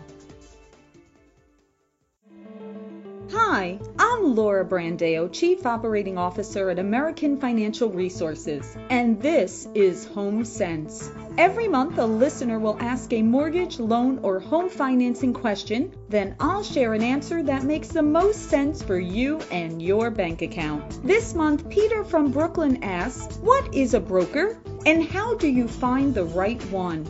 Hi, 3.32 3.78
I'm 3.98 4.34
Laura 4.34 4.66
Brandeo, 4.66 5.32
Chief 5.32 5.64
Operating 5.64 6.18
Officer 6.18 6.68
at 6.68 6.78
American 6.78 7.38
Financial 7.40 7.88
Resources, 7.88 8.76
and 8.90 9.20
this 9.20 9.66
is 9.74 10.04
Home 10.08 10.44
Sense. 10.44 11.10
Every 11.38 11.66
month, 11.66 11.98
a 11.98 12.04
listener 12.04 12.58
will 12.58 12.76
ask 12.80 13.12
a 13.14 13.22
mortgage, 13.22 13.80
loan, 13.80 14.18
or 14.22 14.40
home 14.40 14.68
financing 14.68 15.32
question. 15.32 15.90
Then 16.10 16.36
I'll 16.38 16.62
share 16.62 16.92
an 16.92 17.02
answer 17.02 17.42
that 17.42 17.64
makes 17.64 17.88
the 17.88 18.02
most 18.02 18.50
sense 18.50 18.82
for 18.82 18.98
you 18.98 19.40
and 19.50 19.80
your 19.80 20.10
bank 20.10 20.42
account. 20.42 21.02
This 21.02 21.34
month, 21.34 21.68
Peter 21.70 22.04
from 22.04 22.30
Brooklyn 22.30 22.84
asks, 22.84 23.38
What 23.38 23.74
is 23.74 23.94
a 23.94 24.00
broker? 24.00 24.58
And 24.84 25.02
how 25.02 25.34
do 25.34 25.48
you 25.48 25.66
find 25.66 26.14
the 26.14 26.24
right 26.24 26.62
one? 26.66 27.06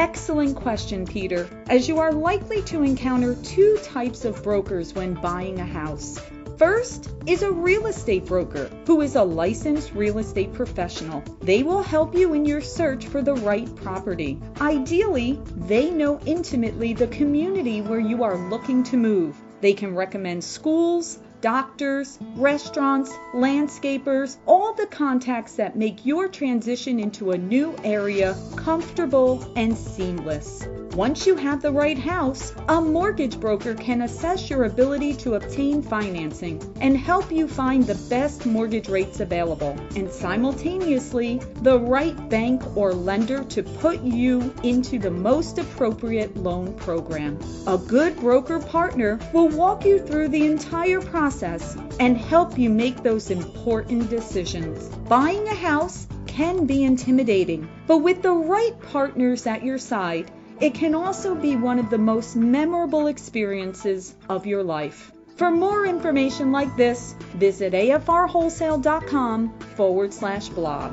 Excellent 0.00 0.56
question, 0.56 1.04
Peter, 1.04 1.46
as 1.68 1.86
you 1.86 1.98
are 1.98 2.10
likely 2.10 2.62
to 2.62 2.82
encounter 2.82 3.34
two 3.42 3.76
types 3.82 4.24
of 4.24 4.42
brokers 4.42 4.94
when 4.94 5.12
buying 5.12 5.60
a 5.60 5.66
house. 5.66 6.18
First 6.56 7.10
is 7.26 7.42
a 7.42 7.52
real 7.52 7.84
estate 7.84 8.24
broker 8.24 8.70
who 8.86 9.02
is 9.02 9.14
a 9.14 9.22
licensed 9.22 9.92
real 9.92 10.16
estate 10.16 10.54
professional. 10.54 11.22
They 11.42 11.62
will 11.62 11.82
help 11.82 12.14
you 12.14 12.32
in 12.32 12.46
your 12.46 12.62
search 12.62 13.08
for 13.08 13.20
the 13.20 13.34
right 13.34 13.68
property. 13.76 14.40
Ideally, 14.58 15.38
they 15.54 15.90
know 15.90 16.18
intimately 16.24 16.94
the 16.94 17.08
community 17.08 17.82
where 17.82 18.00
you 18.00 18.22
are 18.24 18.48
looking 18.48 18.82
to 18.84 18.96
move. 18.96 19.36
They 19.60 19.74
can 19.74 19.94
recommend 19.94 20.42
schools, 20.42 21.18
doctors, 21.40 22.18
restaurants, 22.36 23.12
landscapers, 23.34 24.36
all 24.46 24.74
the 24.74 24.86
contacts 24.86 25.56
that 25.56 25.76
make 25.76 26.04
your 26.04 26.28
transition 26.28 27.00
into 27.00 27.32
a 27.32 27.38
new 27.38 27.74
area 27.84 28.36
comfortable 28.56 29.52
and 29.56 29.76
seamless. 29.76 30.66
Once 30.94 31.24
you 31.24 31.36
have 31.36 31.62
the 31.62 31.70
right 31.70 31.98
house, 31.98 32.52
a 32.68 32.80
mortgage 32.80 33.38
broker 33.38 33.74
can 33.74 34.02
assess 34.02 34.50
your 34.50 34.64
ability 34.64 35.14
to 35.14 35.34
obtain 35.34 35.80
financing 35.80 36.60
and 36.80 36.96
help 36.96 37.30
you 37.30 37.46
find 37.46 37.86
the 37.86 37.94
best 38.08 38.44
mortgage 38.44 38.88
rates 38.88 39.20
available 39.20 39.78
and 39.94 40.10
simultaneously 40.10 41.40
the 41.62 41.78
right 41.78 42.28
bank 42.28 42.76
or 42.76 42.92
lender 42.92 43.44
to 43.44 43.62
put 43.62 44.02
you 44.02 44.52
into 44.64 44.98
the 44.98 45.10
most 45.10 45.58
appropriate 45.58 46.36
loan 46.36 46.74
program. 46.74 47.38
A 47.68 47.78
good 47.78 48.16
broker 48.16 48.58
partner 48.58 49.20
will 49.32 49.48
walk 49.48 49.84
you 49.84 50.04
through 50.04 50.28
the 50.28 50.44
entire 50.44 51.00
process 51.00 51.76
and 52.00 52.18
help 52.18 52.58
you 52.58 52.68
make 52.68 53.00
those 53.04 53.30
important 53.30 54.10
decisions. 54.10 54.88
Buying 55.08 55.46
a 55.46 55.54
house 55.54 56.08
can 56.26 56.66
be 56.66 56.82
intimidating, 56.82 57.68
but 57.86 57.98
with 57.98 58.22
the 58.22 58.32
right 58.32 58.74
partners 58.90 59.46
at 59.46 59.62
your 59.62 59.78
side, 59.78 60.32
it 60.60 60.74
can 60.74 60.94
also 60.94 61.34
be 61.34 61.56
one 61.56 61.78
of 61.78 61.88
the 61.90 61.98
most 61.98 62.36
memorable 62.36 63.06
experiences 63.06 64.14
of 64.28 64.46
your 64.46 64.62
life. 64.62 65.10
For 65.36 65.50
more 65.50 65.86
information 65.86 66.52
like 66.52 66.76
this, 66.76 67.14
visit 67.34 67.72
afrwholesale.com 67.72 69.58
forward 69.74 70.12
slash 70.12 70.48
blog. 70.50 70.92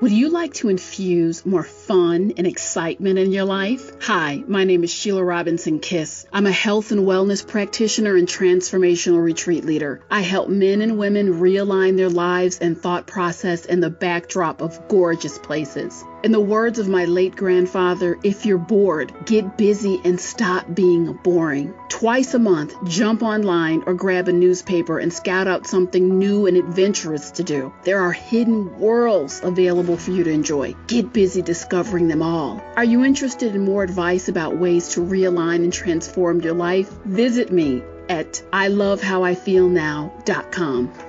Would 0.00 0.12
you 0.12 0.30
like 0.30 0.54
to 0.54 0.68
infuse 0.68 1.44
more 1.44 1.64
fun 1.64 2.32
and 2.36 2.46
excitement 2.46 3.18
in 3.18 3.32
your 3.32 3.44
life? 3.44 3.90
Hi, 4.02 4.44
my 4.46 4.62
name 4.62 4.84
is 4.84 4.92
Sheila 4.92 5.24
Robinson 5.24 5.80
Kiss. 5.80 6.24
I'm 6.32 6.46
a 6.46 6.52
health 6.52 6.92
and 6.92 7.00
wellness 7.00 7.44
practitioner 7.44 8.14
and 8.14 8.28
transformational 8.28 9.20
retreat 9.20 9.64
leader. 9.64 10.02
I 10.08 10.20
help 10.20 10.48
men 10.48 10.82
and 10.82 10.98
women 10.98 11.40
realign 11.40 11.96
their 11.96 12.10
lives 12.10 12.58
and 12.58 12.78
thought 12.78 13.08
process 13.08 13.64
in 13.64 13.80
the 13.80 13.90
backdrop 13.90 14.62
of 14.62 14.86
gorgeous 14.86 15.36
places. 15.36 16.04
In 16.24 16.32
the 16.32 16.40
words 16.40 16.80
of 16.80 16.88
my 16.88 17.04
late 17.04 17.36
grandfather, 17.36 18.18
if 18.24 18.44
you're 18.44 18.58
bored, 18.58 19.14
get 19.24 19.56
busy 19.56 20.00
and 20.04 20.20
stop 20.20 20.66
being 20.74 21.12
boring. 21.12 21.72
Twice 21.88 22.34
a 22.34 22.40
month, 22.40 22.74
jump 22.88 23.22
online 23.22 23.84
or 23.86 23.94
grab 23.94 24.26
a 24.26 24.32
newspaper 24.32 24.98
and 24.98 25.12
scout 25.12 25.46
out 25.46 25.68
something 25.68 26.18
new 26.18 26.46
and 26.46 26.56
adventurous 26.56 27.30
to 27.32 27.42
do. 27.44 27.72
There 27.84 28.00
are 28.00 28.10
hidden 28.10 28.80
worlds 28.80 29.40
available 29.44 29.96
for 29.96 30.10
you 30.10 30.24
to 30.24 30.30
enjoy. 30.30 30.74
Get 30.88 31.12
busy 31.12 31.40
discovering 31.40 32.08
them 32.08 32.22
all. 32.22 32.60
Are 32.76 32.82
you 32.82 33.04
interested 33.04 33.54
in 33.54 33.64
more 33.64 33.84
advice 33.84 34.28
about 34.28 34.56
ways 34.56 34.88
to 34.94 35.00
realign 35.00 35.62
and 35.62 35.72
transform 35.72 36.40
your 36.40 36.54
life? 36.54 36.90
Visit 37.04 37.52
me 37.52 37.84
at 38.08 38.42
ilovehowifeelnow.com. 38.52 41.07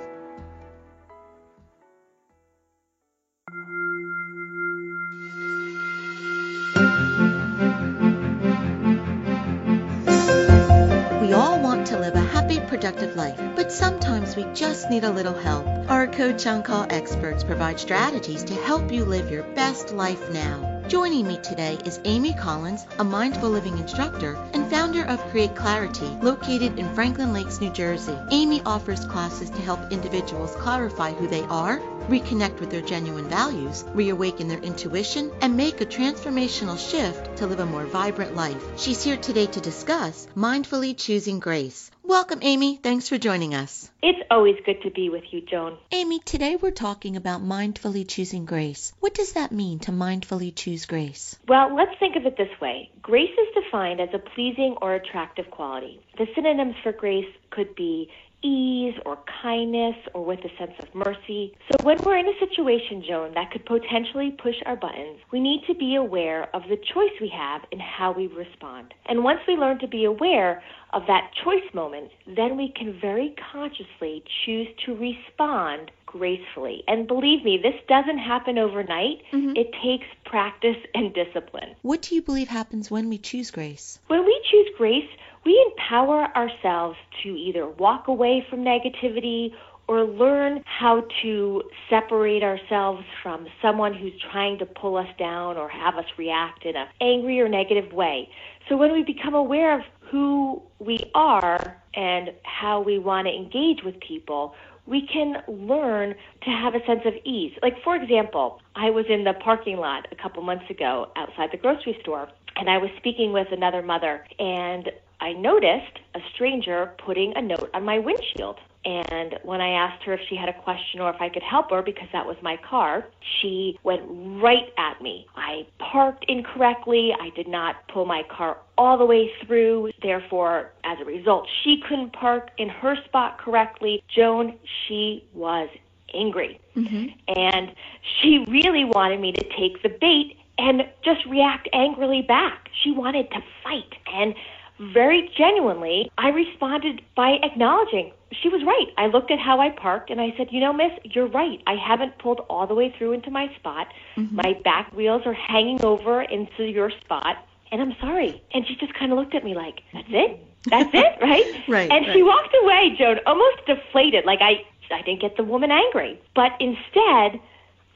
productive 12.79 13.17
life, 13.17 13.37
but 13.57 13.69
sometimes 13.73 14.37
we 14.37 14.45
just 14.53 14.89
need 14.89 15.03
a 15.03 15.11
little 15.11 15.33
help. 15.33 15.67
Our 15.89 16.07
Coach 16.07 16.47
On 16.47 16.63
Call 16.63 16.87
experts 16.89 17.43
provide 17.43 17.77
strategies 17.77 18.41
to 18.45 18.53
help 18.53 18.89
you 18.89 19.03
live 19.03 19.29
your 19.29 19.43
best 19.43 19.91
life 19.91 20.31
now. 20.31 20.79
Joining 20.87 21.27
me 21.27 21.37
today 21.43 21.77
is 21.83 21.99
Amy 22.05 22.33
Collins, 22.33 22.85
a 22.97 23.03
mindful 23.03 23.49
living 23.49 23.77
instructor 23.77 24.35
and 24.53 24.65
founder 24.71 25.03
of 25.03 25.19
Create 25.29 25.57
Clarity, 25.57 26.07
located 26.21 26.79
in 26.79 26.95
Franklin 26.95 27.33
Lakes, 27.33 27.59
New 27.59 27.69
Jersey. 27.69 28.17
Amy 28.31 28.61
offers 28.65 29.03
classes 29.03 29.49
to 29.49 29.61
help 29.61 29.91
individuals 29.91 30.55
clarify 30.55 31.11
who 31.11 31.27
they 31.27 31.43
are, 31.43 31.79
reconnect 32.07 32.61
with 32.61 32.71
their 32.71 32.81
genuine 32.81 33.27
values, 33.27 33.83
reawaken 33.93 34.47
their 34.47 34.59
intuition, 34.59 35.31
and 35.41 35.57
make 35.57 35.81
a 35.81 35.85
transformational 35.85 36.79
shift 36.79 37.35
to 37.35 37.45
live 37.45 37.59
a 37.59 37.65
more 37.65 37.85
vibrant 37.85 38.35
life. 38.35 38.63
She's 38.77 39.03
here 39.03 39.17
today 39.17 39.47
to 39.47 39.59
discuss 39.59 40.27
mindfully 40.33 40.97
choosing 40.97 41.39
grace. 41.39 41.91
Welcome, 42.09 42.39
Amy. 42.41 42.75
Thanks 42.75 43.07
for 43.07 43.19
joining 43.19 43.53
us. 43.53 43.87
It's 44.01 44.17
always 44.31 44.55
good 44.65 44.81
to 44.81 44.89
be 44.89 45.09
with 45.09 45.25
you, 45.29 45.41
Joan. 45.41 45.77
Amy, 45.91 46.17
today 46.17 46.55
we're 46.55 46.71
talking 46.71 47.15
about 47.15 47.43
mindfully 47.43 48.07
choosing 48.07 48.45
grace. 48.45 48.93
What 48.99 49.13
does 49.13 49.33
that 49.33 49.51
mean 49.51 49.77
to 49.81 49.91
mindfully 49.91 50.55
choose 50.55 50.87
grace? 50.87 51.37
Well, 51.47 51.75
let's 51.75 51.91
think 51.99 52.15
of 52.15 52.25
it 52.25 52.35
this 52.35 52.49
way 52.59 52.89
grace 53.03 53.29
is 53.29 53.63
defined 53.63 54.01
as 54.01 54.09
a 54.15 54.17
pleasing 54.17 54.75
or 54.81 54.95
attractive 54.95 55.51
quality. 55.51 56.01
The 56.17 56.25
synonyms 56.33 56.77
for 56.81 56.93
grace 56.93 57.31
could 57.51 57.75
be 57.75 58.09
ease 58.41 58.95
or 59.05 59.17
kindness 59.41 59.95
or 60.13 60.23
with 60.23 60.39
a 60.39 60.57
sense 60.57 60.73
of 60.79 60.93
mercy. 60.93 61.53
So 61.71 61.83
when 61.83 61.97
we're 62.03 62.17
in 62.17 62.27
a 62.27 62.39
situation, 62.39 63.03
Joan, 63.07 63.33
that 63.33 63.51
could 63.51 63.65
potentially 63.65 64.31
push 64.31 64.55
our 64.65 64.75
buttons, 64.75 65.19
we 65.31 65.39
need 65.39 65.63
to 65.67 65.73
be 65.73 65.95
aware 65.95 66.53
of 66.55 66.63
the 66.69 66.77
choice 66.77 67.11
we 67.19 67.29
have 67.29 67.61
in 67.71 67.79
how 67.79 68.11
we 68.11 68.27
respond. 68.27 68.93
And 69.07 69.23
once 69.23 69.39
we 69.47 69.55
learn 69.55 69.79
to 69.79 69.87
be 69.87 70.05
aware 70.05 70.63
of 70.93 71.03
that 71.07 71.31
choice 71.43 71.73
moment, 71.73 72.11
then 72.25 72.57
we 72.57 72.69
can 72.69 72.99
very 72.99 73.35
consciously 73.51 74.23
choose 74.45 74.67
to 74.85 74.95
respond 74.95 75.91
gracefully. 76.05 76.83
And 76.87 77.07
believe 77.07 77.43
me, 77.43 77.59
this 77.61 77.75
doesn't 77.87 78.17
happen 78.17 78.57
overnight. 78.57 79.21
Mhm. 79.31 79.55
It 79.55 79.71
takes 79.73 80.07
practice 80.25 80.77
and 80.95 81.13
discipline. 81.13 81.75
What 81.83 82.01
do 82.01 82.15
you 82.15 82.21
believe 82.23 82.47
happens 82.47 82.89
when 82.89 83.09
we 83.09 83.19
choose 83.19 83.51
grace? 83.51 83.99
When 84.07 84.25
we 84.25 84.41
choose 84.49 84.69
grace, 84.75 85.09
we 85.49 85.65
empower 85.71 86.27
ourselves 86.37 86.95
to 87.23 87.29
either 87.29 87.67
walk 87.67 88.07
away 88.07 88.45
from 88.51 88.59
negativity 88.59 89.49
or 89.87 90.03
learn 90.03 90.61
how 90.63 91.03
to 91.23 91.63
separate 91.89 92.43
ourselves 92.43 93.03
from 93.23 93.47
someone 93.59 93.91
who's 93.91 94.13
trying 94.31 94.59
to 94.59 94.65
pull 94.67 94.95
us 94.95 95.07
down 95.17 95.57
or 95.57 95.67
have 95.67 95.95
us 95.95 96.05
react 96.19 96.65
in 96.67 96.75
an 96.75 96.85
angry 97.01 97.41
or 97.41 97.49
negative 97.49 97.91
way. 97.91 98.29
So 98.67 98.77
when 98.77 98.91
we 98.91 99.01
become 99.01 99.33
aware 99.33 99.73
of 99.73 99.81
who 100.11 100.61
we 100.77 100.99
are 101.15 101.81
and 101.95 102.29
how 102.43 102.81
we 102.81 102.99
want 102.99 103.25
to 103.25 103.33
engage 103.33 103.83
with 103.83 103.99
people, 104.07 104.53
we 104.85 105.07
can 105.11 105.41
learn 105.47 106.13
to 106.43 106.49
have 106.51 106.75
a 106.75 106.85
sense 106.85 107.01
of 107.05 107.13
ease. 107.25 107.53
Like, 107.63 107.73
for 107.83 107.95
example, 107.95 108.61
I 108.75 108.91
was 108.91 109.05
in 109.09 109.23
the 109.23 109.33
parking 109.33 109.77
lot 109.77 110.07
a 110.11 110.15
couple 110.15 110.43
months 110.43 110.69
ago 110.69 111.07
outside 111.15 111.49
the 111.51 111.57
grocery 111.57 111.97
store, 112.01 112.29
and 112.55 112.69
I 112.69 112.77
was 112.77 112.91
speaking 112.97 113.33
with 113.33 113.47
another 113.51 113.81
mother, 113.81 114.23
and 114.37 114.91
I 115.21 115.33
noticed 115.33 115.99
a 116.15 116.19
stranger 116.33 116.93
putting 117.05 117.33
a 117.35 117.41
note 117.41 117.69
on 117.73 117.83
my 117.83 117.99
windshield. 117.99 118.57
And 118.85 119.37
when 119.43 119.59
I 119.59 119.71
asked 119.71 120.03
her 120.05 120.13
if 120.13 120.21
she 120.29 120.35
had 120.35 120.47
a 120.47 120.53
question 120.53 121.01
or 121.01 121.09
if 121.09 121.21
I 121.21 121.27
could 121.27 121.43
help 121.43 121.69
her 121.71 121.81
because 121.81 122.07
that 122.13 122.25
was 122.25 122.37
my 122.41 122.57
car, 122.57 123.07
she 123.41 123.77
went 123.83 124.03
right 124.41 124.73
at 124.77 125.01
me. 125.01 125.27
I 125.35 125.67
parked 125.79 126.25
incorrectly. 126.29 127.13
I 127.19 127.29
did 127.35 127.47
not 127.47 127.87
pull 127.89 128.05
my 128.05 128.23
car 128.23 128.57
all 128.77 128.97
the 128.97 129.05
way 129.05 129.31
through. 129.45 129.91
Therefore, 130.01 130.71
as 130.85 130.97
a 131.01 131.05
result, 131.05 131.47
she 131.63 131.83
couldn't 131.87 132.13
park 132.13 132.51
in 132.57 132.69
her 132.69 132.95
spot 133.03 133.37
correctly. 133.37 134.01
Joan, 134.07 134.57
she 134.87 135.25
was 135.33 135.69
angry. 136.13 136.59
Mm-hmm. 136.75 137.07
And 137.37 137.75
she 138.21 138.45
really 138.47 138.85
wanted 138.85 139.19
me 139.19 139.33
to 139.33 139.43
take 139.57 139.83
the 139.83 139.89
bait 139.89 140.37
and 140.57 140.83
just 141.03 141.25
react 141.25 141.67
angrily 141.73 142.21
back. 142.21 142.69
She 142.83 142.91
wanted 142.91 143.29
to 143.31 143.41
fight. 143.63 143.93
And 144.13 144.33
very 144.79 145.29
genuinely, 145.37 146.11
I 146.17 146.29
responded 146.29 147.01
by 147.15 147.37
acknowledging 147.43 148.11
she 148.31 148.49
was 148.49 148.63
right. 148.63 148.87
I 148.97 149.07
looked 149.07 149.31
at 149.31 149.39
how 149.39 149.59
I 149.59 149.69
parked 149.71 150.09
and 150.09 150.21
I 150.21 150.33
said, 150.37 150.47
You 150.51 150.59
know, 150.59 150.73
miss, 150.73 150.91
you're 151.03 151.27
right. 151.27 151.61
I 151.67 151.75
haven't 151.75 152.17
pulled 152.19 152.41
all 152.49 152.67
the 152.67 152.75
way 152.75 152.93
through 152.97 153.13
into 153.13 153.31
my 153.31 153.53
spot. 153.55 153.87
Mm-hmm. 154.15 154.35
My 154.35 154.53
back 154.63 154.93
wheels 154.93 155.23
are 155.25 155.33
hanging 155.33 155.83
over 155.83 156.21
into 156.21 156.63
your 156.63 156.91
spot, 157.01 157.37
and 157.71 157.81
I'm 157.81 157.95
sorry. 157.99 158.41
And 158.53 158.65
she 158.67 158.75
just 158.75 158.93
kind 158.93 159.11
of 159.11 159.17
looked 159.17 159.35
at 159.35 159.43
me 159.43 159.55
like, 159.55 159.81
That's 159.93 160.07
it? 160.09 160.45
That's 160.65 160.89
it, 160.93 161.17
right? 161.21 161.63
right. 161.67 161.91
And 161.91 162.05
right. 162.05 162.13
she 162.13 162.23
walked 162.23 162.55
away, 162.61 162.95
Joan, 162.97 163.19
almost 163.25 163.65
deflated. 163.65 164.25
Like 164.25 164.39
I, 164.41 164.63
I 164.91 165.01
didn't 165.01 165.21
get 165.21 165.37
the 165.37 165.43
woman 165.43 165.71
angry. 165.71 166.21
But 166.35 166.51
instead, 166.59 167.39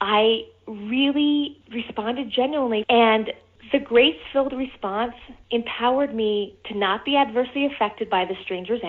I 0.01 0.45
really 0.67 1.57
responded 1.71 2.31
genuinely. 2.31 2.85
And 2.89 3.31
the 3.71 3.79
grace 3.79 4.17
filled 4.31 4.53
response 4.53 5.13
empowered 5.51 6.13
me 6.13 6.55
to 6.65 6.77
not 6.77 7.05
be 7.05 7.15
adversely 7.15 7.65
affected 7.65 8.09
by 8.09 8.25
the 8.25 8.35
stranger's 8.43 8.81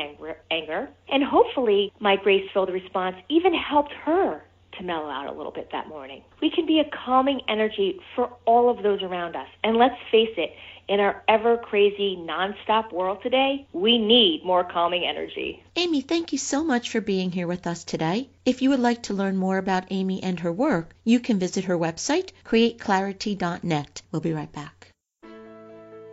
anger, 0.51 0.89
and 1.09 1.25
hopefully, 1.25 1.93
my 2.01 2.17
grace 2.17 2.49
filled 2.53 2.71
response 2.71 3.17
even 3.29 3.55
helped 3.55 3.93
her 4.05 4.43
to 4.79 4.85
mellow 4.85 5.09
out 5.09 5.27
a 5.27 5.33
little 5.33 5.53
bit 5.53 5.69
that 5.73 5.89
morning. 5.89 6.23
We 6.43 6.51
can 6.51 6.67
be 6.67 6.81
a 6.81 6.85
calming 7.05 7.41
energy 7.49 8.01
for 8.15 8.31
all 8.45 8.69
of 8.69 8.83
those 8.83 9.03
around 9.03 9.37
us. 9.37 9.47
And 9.63 9.77
let's 9.77 9.95
face 10.11 10.35
it, 10.37 10.51
in 10.89 11.01
our 11.01 11.23
ever 11.29 11.57
crazy, 11.57 12.17
nonstop 12.17 12.93
world 12.93 13.19
today, 13.23 13.67
we 13.73 13.99
need 13.99 14.45
more 14.45 14.65
calming 14.65 15.05
energy. 15.05 15.63
Amy, 15.77 16.01
thank 16.01 16.33
you 16.33 16.39
so 16.39 16.63
much 16.63 16.91
for 16.91 17.01
being 17.01 17.33
here 17.33 17.47
with 17.47 17.67
us 17.67 17.85
today. 17.85 18.29
If 18.45 18.61
you 18.61 18.71
would 18.71 18.81
like 18.81 19.05
to 19.05 19.15
learn 19.15 19.37
more 19.37 19.59
about 19.59 19.87
Amy 19.91 20.23
and 20.23 20.41
her 20.41 20.53
work, 20.53 20.95
you 21.05 21.21
can 21.21 21.39
visit 21.39 21.65
her 21.65 21.79
website, 21.79 22.31
createclarity.net. 22.45 24.03
We'll 24.13 24.21
be 24.21 24.33
right 24.33 24.53
back. 24.53 24.89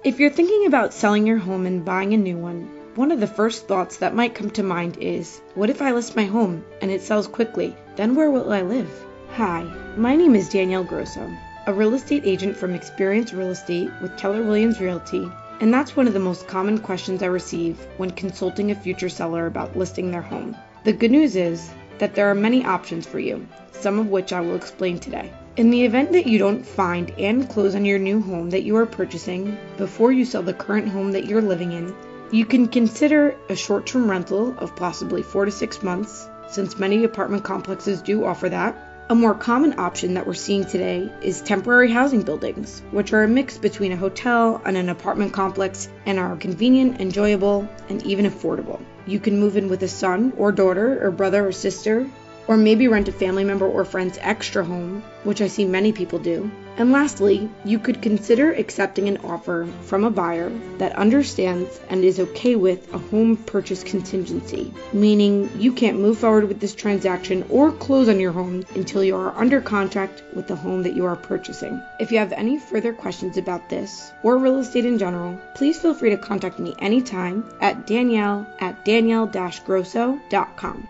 If 0.04 0.20
you're 0.20 0.30
thinking 0.30 0.66
about 0.66 0.94
selling 0.94 1.28
your 1.28 1.38
home 1.38 1.66
and 1.66 1.86
buying 1.86 2.14
a 2.14 2.18
new 2.18 2.38
one, 2.38 2.70
one 2.96 3.12
of 3.12 3.20
the 3.20 3.28
first 3.28 3.68
thoughts 3.68 3.98
that 3.98 4.16
might 4.16 4.36
come 4.36 4.50
to 4.52 4.64
mind 4.64 4.98
is 4.98 5.42
what 5.54 5.70
if 5.70 5.82
I 5.82 5.92
list 5.92 6.16
my 6.16 6.26
home 6.26 6.66
and 6.82 6.90
it 6.90 7.02
sells 7.02 7.28
quickly? 7.28 7.76
Then 7.96 8.16
where 8.16 8.32
will 8.32 8.52
I 8.52 8.62
live? 8.62 8.90
Hi, 9.34 9.64
my 9.96 10.16
name 10.16 10.36
is 10.36 10.50
Danielle 10.50 10.84
Grosso 10.84 11.30
a 11.68 11.74
real 11.74 11.94
estate 11.94 12.24
agent 12.26 12.58
from 12.58 12.74
Experience 12.74 13.34
Real 13.34 13.52
Estate 13.52 13.92
with 14.02 14.18
Keller 14.18 14.42
Williams 14.42 14.82
Realty, 14.82 15.32
and 15.60 15.72
that's 15.72 15.96
one 15.96 16.08
of 16.08 16.14
the 16.14 16.20
most 16.20 16.48
common 16.48 16.80
questions 16.80 17.22
I 17.22 17.28
receive 17.28 17.78
when 17.98 18.10
consulting 18.10 18.72
a 18.72 18.76
future 18.76 19.10
seller 19.10 19.46
about 19.46 19.78
listing 19.78 20.10
their 20.10 20.24
home. 20.24 20.58
The 20.86 20.94
good 20.94 21.12
news 21.12 21.36
is 21.36 21.70
that 22.00 22.16
there 22.16 22.32
are 22.32 22.36
many 22.36 22.66
options 22.66 23.06
for 23.06 23.20
you, 23.20 23.48
some 23.74 24.00
of 24.00 24.08
which 24.08 24.34
I 24.34 24.42
will 24.42 24.56
explain 24.56 25.00
today. 25.00 25.32
In 25.56 25.70
the 25.70 25.86
event 25.86 26.14
that 26.14 26.26
you 26.26 26.40
don't 26.40 26.66
find 26.66 27.12
and 27.20 27.48
close 27.48 27.76
on 27.76 27.86
your 27.86 28.00
new 28.00 28.22
home 28.22 28.50
that 28.50 28.64
you 28.64 28.76
are 28.78 28.88
purchasing 28.88 29.56
before 29.78 30.12
you 30.12 30.26
sell 30.26 30.42
the 30.42 30.54
current 30.56 30.88
home 30.88 31.12
that 31.12 31.26
you're 31.26 31.44
living 31.44 31.74
in, 31.74 31.94
you 32.32 32.44
can 32.44 32.68
consider 32.70 33.36
a 33.50 33.56
short 33.56 33.86
term 33.86 34.10
rental 34.10 34.58
of 34.58 34.76
possibly 34.76 35.22
four 35.22 35.46
to 35.46 35.52
six 35.52 35.84
months, 35.84 36.28
since 36.50 36.80
many 36.80 37.04
apartment 37.04 37.44
complexes 37.44 38.02
do 38.02 38.26
offer 38.26 38.50
that 38.50 38.91
a 39.12 39.16
more 39.16 39.34
common 39.36 39.78
option 39.78 40.14
that 40.14 40.26
we're 40.26 40.34
seeing 40.34 40.64
today 40.64 41.12
is 41.22 41.42
temporary 41.42 41.92
housing 41.92 42.22
buildings, 42.22 42.82
which 42.92 43.12
are 43.12 43.24
a 43.24 43.28
mix 43.28 43.58
between 43.58 43.92
a 43.92 43.98
hotel 43.98 44.62
and 44.64 44.78
an 44.78 44.88
apartment 44.88 45.34
complex 45.34 45.90
and 46.06 46.18
are 46.18 46.38
convenient, 46.38 47.02
enjoyable, 47.02 47.68
and 47.90 48.02
even 48.06 48.24
affordable. 48.24 48.80
You 49.06 49.20
can 49.20 49.38
move 49.38 49.58
in 49.58 49.68
with 49.68 49.84
a 49.84 49.88
son 49.90 50.32
or 50.38 50.54
daughter 50.54 51.06
or 51.06 51.12
brother 51.12 51.46
or 51.46 51.52
sister 51.52 52.10
or 52.48 52.58
maybe 52.58 52.88
rent 52.88 53.08
a 53.08 53.12
family 53.12 53.44
member 53.44 53.68
or 53.68 53.86
friend's 53.86 54.18
extra 54.22 54.64
home, 54.64 55.04
which 55.24 55.42
I 55.42 55.48
see 55.48 55.66
many 55.66 55.92
people 55.92 56.20
do. 56.20 56.52
And 56.78 56.92
lastly, 56.92 57.50
you 57.66 57.80
could 57.80 58.02
consider 58.02 58.54
accepting 58.54 59.08
an 59.08 59.18
offer 59.18 59.68
from 59.82 60.04
a 60.04 60.10
buyer 60.10 60.50
that 60.78 60.96
understands 60.96 61.80
and 61.90 62.04
is 62.04 62.20
okay 62.20 62.56
with 62.56 62.92
a 62.94 62.98
home 62.98 63.38
purchase 63.38 63.84
contingency, 63.84 64.74
meaning 64.94 65.50
you 65.60 65.74
can't 65.74 66.00
move 66.00 66.18
forward 66.18 66.48
with 66.48 66.60
this 66.60 66.74
transaction 66.74 67.46
or 67.50 67.72
close 67.72 68.10
on 68.10 68.20
your 68.20 68.32
home 68.32 68.64
until 68.74 69.04
you 69.04 69.16
are 69.16 69.38
under 69.38 69.62
contract 69.62 70.24
with 70.34 70.48
the 70.48 70.56
home 70.56 70.84
that 70.84 70.96
you 70.96 71.06
are 71.06 71.16
purchasing. 71.16 71.82
If 72.00 72.12
you 72.12 72.20
have 72.20 72.32
any 72.32 72.58
further 72.58 72.94
questions 72.94 73.38
about 73.38 73.70
this 73.70 74.12
or 74.24 74.38
real 74.38 74.60
estate 74.60 74.86
in 74.86 74.98
general, 74.98 75.38
please 75.56 75.80
feel 75.80 75.94
free 75.94 76.12
to 76.12 76.18
contact 76.18 76.58
me 76.58 76.74
anytime 76.80 77.44
at 77.60 77.86
danielle 77.86 78.48
at 78.60 78.86
danielle-grosso.com. 78.86 80.88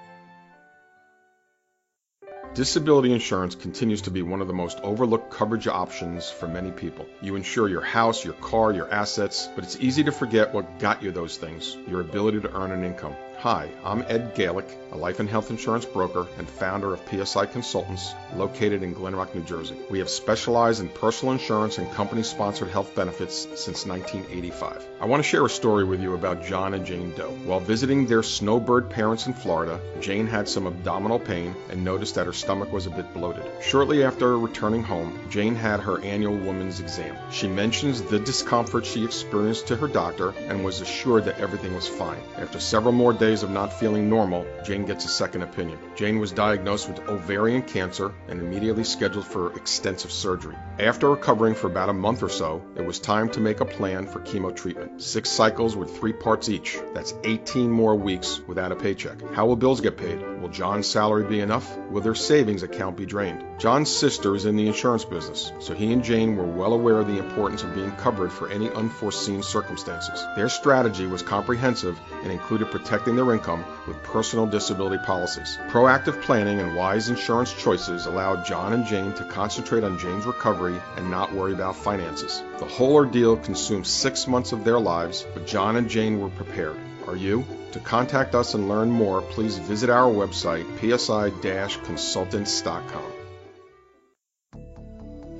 Disability 2.53 3.13
insurance 3.13 3.55
continues 3.55 4.01
to 4.01 4.11
be 4.11 4.21
one 4.23 4.41
of 4.41 4.47
the 4.47 4.53
most 4.53 4.77
overlooked 4.83 5.31
coverage 5.31 5.69
options 5.69 6.29
for 6.29 6.49
many 6.49 6.69
people. 6.69 7.05
You 7.21 7.37
insure 7.37 7.69
your 7.69 7.79
house, 7.79 8.25
your 8.25 8.33
car, 8.33 8.73
your 8.73 8.91
assets, 8.91 9.47
but 9.55 9.63
it's 9.63 9.77
easy 9.79 10.03
to 10.03 10.11
forget 10.11 10.53
what 10.53 10.77
got 10.77 11.01
you 11.01 11.11
those 11.11 11.37
things 11.37 11.77
your 11.87 12.01
ability 12.01 12.41
to 12.41 12.53
earn 12.53 12.71
an 12.71 12.83
income. 12.83 13.15
Hi, 13.41 13.71
I'm 13.84 14.04
Ed 14.08 14.36
Galick, 14.36 14.69
a 14.91 14.95
life 14.95 15.19
and 15.19 15.27
health 15.27 15.49
insurance 15.49 15.84
broker 15.84 16.27
and 16.38 16.47
founder 16.47 16.93
of 16.93 17.01
PSI 17.10 17.47
Consultants, 17.47 18.13
located 18.36 18.84
in 18.84 18.93
Glen 18.93 19.15
Rock, 19.15 19.34
New 19.34 19.41
Jersey. 19.41 19.75
We 19.89 19.97
have 19.97 20.12
specialized 20.12 20.80
in 20.80 20.89
personal 20.89 21.32
insurance 21.34 21.80
and 21.80 21.91
company 21.91 22.21
sponsored 22.21 22.67
health 22.67 22.93
benefits 22.93 23.47
since 23.56 23.88
1985. 23.88 24.86
I 24.99 25.08
want 25.08 25.23
to 25.23 25.27
share 25.27 25.43
a 25.43 25.49
story 25.49 25.86
with 25.86 26.04
you 26.04 26.13
about 26.13 26.45
John 26.45 26.75
and 26.75 26.86
Jane 26.86 27.15
Doe. 27.15 27.32
While 27.43 27.62
visiting 27.62 28.06
their 28.06 28.21
snowbird 28.21 28.91
parents 28.91 29.25
in 29.25 29.34
Florida, 29.34 29.80
Jane 29.99 30.27
had 30.27 30.47
some 30.47 30.67
abdominal 30.67 31.17
pain 31.17 31.56
and 31.71 31.84
noticed 31.84 32.13
that 32.13 32.27
her 32.27 32.34
stomach 32.34 32.71
was 32.71 32.86
a 32.86 32.91
bit 32.91 33.12
bloated. 33.12 33.43
Shortly 33.63 34.04
after 34.04 34.38
returning 34.38 34.84
home, 34.84 35.19
Jane 35.32 35.56
had 35.56 35.80
her 35.80 35.99
annual 36.04 36.38
woman's 36.38 36.80
exam. 36.80 37.17
She 37.32 37.47
mentions 37.47 38.04
the 38.04 38.19
discomfort 38.19 38.86
she 38.86 39.04
experienced 39.04 39.65
to 39.69 39.75
her 39.77 39.88
doctor 39.88 40.36
and 40.47 40.63
was 40.63 40.82
assured 40.82 41.25
that 41.25 41.39
everything 41.39 41.73
was 41.73 41.88
fine. 41.88 42.21
After 42.38 42.60
several 42.60 42.93
more 42.93 43.13
days, 43.13 43.31
days 43.32 43.44
of 43.44 43.50
not 43.50 43.72
feeling 43.72 44.10
normal, 44.10 44.46
Jane 44.65 44.86
gets 44.86 45.06
a 45.06 45.08
second 45.08 45.41
opinion. 45.41 45.80
Jane 45.96 46.20
was 46.20 46.34
diagnosed 46.34 46.89
with 46.89 47.00
ovarian 47.08 47.62
cancer 47.62 48.13
and 48.28 48.41
immediately 48.41 48.84
scheduled 48.84 49.26
for 49.26 49.56
extensive 49.56 50.12
surgery. 50.12 50.58
After 50.78 51.10
recovering 51.10 51.56
for 51.56 51.67
about 51.67 51.88
a 51.88 51.94
month 51.94 52.24
or 52.24 52.30
so, 52.30 52.62
it 52.76 52.86
was 52.86 53.00
time 53.00 53.30
to 53.30 53.39
make 53.39 53.62
a 53.62 53.65
plan 53.65 54.06
for 54.06 54.20
chemo 54.20 54.54
treatment. 54.54 55.02
Six 55.02 55.30
cycles 55.30 55.78
with 55.78 55.96
three 55.96 56.12
parts 56.12 56.50
each. 56.50 56.78
That's 56.94 57.13
18 57.24 57.72
more 57.72 57.96
weeks 57.96 58.41
without 58.48 58.74
a 58.74 58.76
paycheck. 58.76 59.22
How 59.34 59.46
will 59.46 59.56
bills 59.56 59.80
get 59.80 59.96
paid? 59.96 60.31
Will 60.41 60.49
John's 60.49 60.88
salary 60.88 61.23
be 61.23 61.39
enough? 61.39 61.77
Will 61.91 62.01
their 62.01 62.15
savings 62.15 62.63
account 62.63 62.97
be 62.97 63.06
drained? 63.06 63.43
John's 63.60 63.95
sister 63.95 64.34
is 64.36 64.45
in 64.45 64.56
the 64.56 64.65
insurance 64.65 65.06
business, 65.06 65.51
so 65.60 65.75
he 65.75 65.93
and 65.93 66.04
Jane 66.04 66.36
were 66.36 66.47
well 66.47 66.73
aware 66.73 66.97
of 66.97 67.06
the 67.06 67.19
importance 67.19 67.62
of 67.62 67.75
being 67.75 67.91
covered 67.91 68.32
for 68.32 68.49
any 68.49 68.67
unforeseen 68.71 69.43
circumstances. 69.43 70.25
Their 70.36 70.49
strategy 70.49 71.06
was 71.06 71.21
comprehensive 71.21 71.99
and 72.23 72.32
included 72.32 72.71
protecting 72.71 73.15
their 73.15 73.32
income 73.32 73.63
with 73.88 74.01
personal 74.01 74.47
disability 74.47 74.97
policies. 75.06 75.60
Proactive 75.69 76.19
planning 76.23 76.60
and 76.60 76.75
wise 76.75 77.10
insurance 77.10 77.54
choices 77.54 78.08
allowed 78.08 78.43
John 78.43 78.73
and 78.73 78.88
Jane 78.88 79.13
to 79.13 79.25
concentrate 79.25 79.84
on 79.84 79.99
Jane's 79.99 80.25
recovery 80.25 80.82
and 80.97 81.12
not 81.12 81.32
worry 81.36 81.54
about 81.54 81.75
finances. 81.75 82.41
The 82.58 82.65
whole 82.65 82.95
ordeal 82.95 83.38
consumed 83.38 83.86
six 83.86 84.27
months 84.27 84.54
of 84.54 84.63
their 84.63 84.80
lives, 84.80 85.23
but 85.36 85.45
John 85.45 85.75
and 85.75 85.88
Jane 85.88 86.19
were 86.19 86.30
prepared. 86.30 86.77
Are 87.12 87.17
you? 87.17 87.45
To 87.74 87.80
contact 87.82 88.34
us 88.36 88.54
and 88.54 88.69
learn 88.69 88.89
more, 88.89 89.21
please 89.21 89.58
visit 89.58 89.89
our 89.89 90.10
website, 90.10 90.63
psi-consultants.com. 90.80 93.12